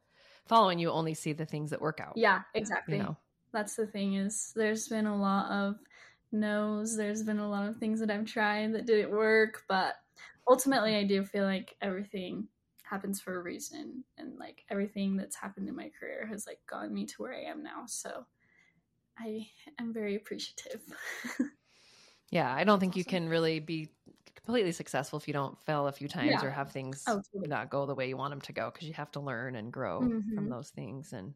[0.45, 2.13] following you only see the things that work out.
[2.17, 2.99] Yeah, exactly.
[2.99, 3.17] You know,
[3.53, 5.77] That's the thing is there's been a lot of
[6.31, 6.99] no's.
[6.99, 9.95] There's been a lot of things that I've tried that didn't work, but
[10.47, 12.49] ultimately I do feel like everything
[12.91, 16.95] happens for a reason and like everything that's happened in my career has like gotten
[16.95, 17.87] me to where I am now.
[17.87, 18.27] So
[19.19, 20.83] I am very appreciative.
[22.31, 23.91] Yeah, I don't think you can really be
[24.35, 26.45] completely successful if you don't fail a few times Yeah.
[26.45, 27.47] or have things Oh, totally.
[27.47, 29.73] not go the way you want them to go because you have to learn and
[29.73, 30.35] grow Mhm.
[30.35, 31.35] from those things and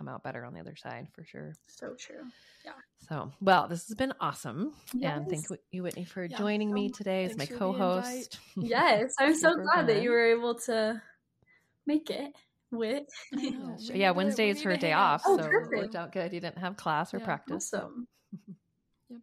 [0.00, 1.52] come out better on the other side for sure.
[1.66, 2.22] so true.
[2.64, 2.72] Yeah.
[3.08, 4.72] So, well, this has been awesome.
[5.02, 8.38] And thank you, Whitney, for Yeah, joining me today as my the co-host.
[8.56, 11.02] Yes, I'm so glad that you were able to
[11.86, 12.32] make it
[12.72, 15.76] know, yeah, Wednesday is her day off, Oh, so it perfect.
[15.76, 16.32] worked out good.
[16.32, 17.72] You didn't have class or Yeah, practice.
[17.74, 18.06] Awesome.
[19.10, 19.22] Yep.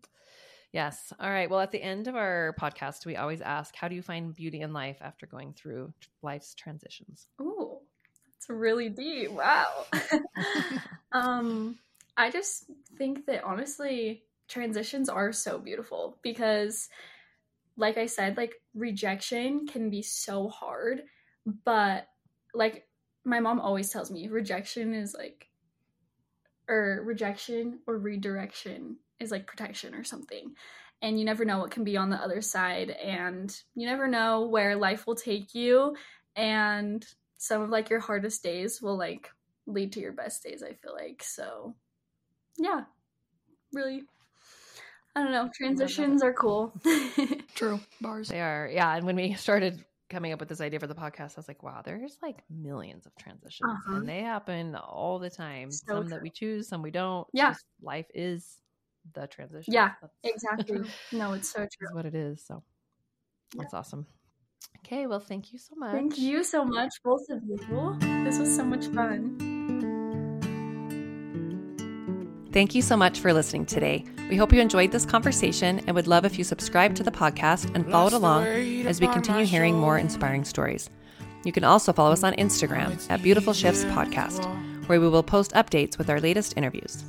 [0.73, 1.13] Yes.
[1.17, 1.49] All right.
[1.49, 4.59] Well, at the end of our podcast, we always ask, "How do you find beauty
[4.59, 7.79] in life after going through life's transitions?" Ooh,
[8.37, 9.31] that's really deep.
[9.31, 9.85] Wow.
[11.11, 11.77] um,
[12.15, 12.65] I just
[12.97, 16.89] think that honestly, transitions are so beautiful because,
[17.75, 21.03] like I said, like rejection can be so hard,
[21.65, 22.07] but
[22.53, 22.87] like
[23.25, 25.47] my mom always tells me, rejection is like,
[26.69, 30.53] or rejection or redirection is like protection or something.
[31.01, 34.47] And you never know what can be on the other side, and you never know
[34.47, 35.95] where life will take you.
[36.35, 37.05] And
[37.37, 39.29] some of like your hardest days will like
[39.65, 41.75] lead to your best days i feel like so
[42.57, 42.83] yeah
[43.73, 44.03] really
[45.15, 46.73] i don't know transitions are cool
[47.55, 47.79] True.
[48.01, 48.29] Bars.
[48.29, 48.95] They are, yeah.
[48.95, 51.63] And when we started coming up with this idea for the podcast, I was like,
[51.63, 53.95] wow, there's like millions of transitions, Uh-huh.
[53.95, 55.71] and they happen all the time.
[55.71, 57.21] So some that we choose, some we don't.
[57.29, 57.49] It's Yeah.
[57.53, 58.57] just life is
[59.13, 59.73] the transition.
[59.73, 60.81] Yeah, That's- exactly
[61.11, 62.45] no it's so true is what it is.
[62.45, 62.61] So
[63.55, 64.05] that's awesome.
[64.79, 65.91] Okay, well, thank you so much.
[65.91, 69.37] thank you so much both of you this was so much fun
[72.53, 74.03] Thank you so much for listening today.
[74.31, 77.75] We hope you enjoyed this conversation and would love if you subscribe to the podcast
[77.75, 78.45] and followed along
[78.87, 80.89] as we continue hearing more inspiring stories.
[81.43, 84.43] You can also follow us on Instagram at Beautiful Shifts Podcast,
[84.87, 87.03] where we will post updates with our latest interviews.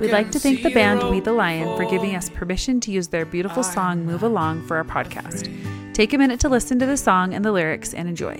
[0.00, 3.08] We'd like to thank the band We the Lion for giving us permission to use
[3.08, 5.48] their beautiful song Move Along for our podcast.
[5.94, 8.34] Take a minute to listen to the song and the lyrics and enjoy.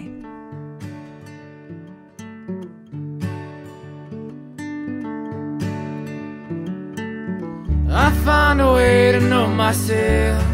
[7.89, 10.45] I find a way to know myself.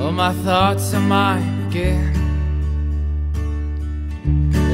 [0.00, 2.16] All my thoughts are mine again.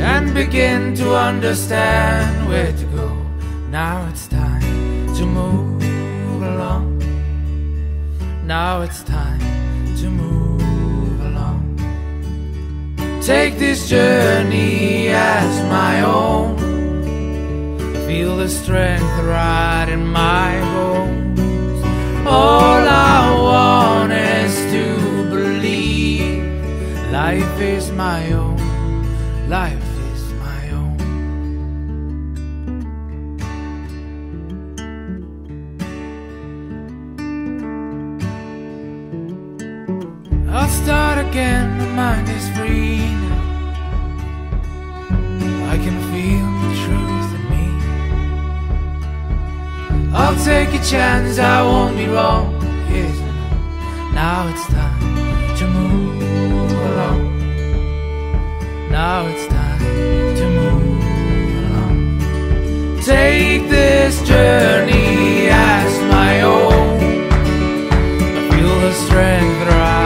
[0.00, 3.25] And begin to understand where to go.
[3.70, 4.62] Now it's time
[5.16, 5.82] to move
[6.42, 7.02] along.
[8.46, 9.40] Now it's time
[9.96, 11.62] to move along.
[13.20, 16.56] Take this journey as my own.
[18.06, 21.40] Feel the strength right in my bones.
[22.24, 26.44] All I want is to believe
[27.10, 28.56] life is my own.
[29.48, 29.95] Life
[40.58, 43.42] I'll start again, my mind is free now.
[45.70, 47.66] I can feel the truth in me.
[50.14, 52.54] I'll take a chance, I won't be wrong.
[52.88, 53.20] Note.
[54.14, 57.22] Now it's time to move along.
[58.90, 61.04] Now it's time to move
[61.66, 61.98] along.
[63.02, 66.98] Take this journey as my own.
[68.38, 70.05] I feel the strength that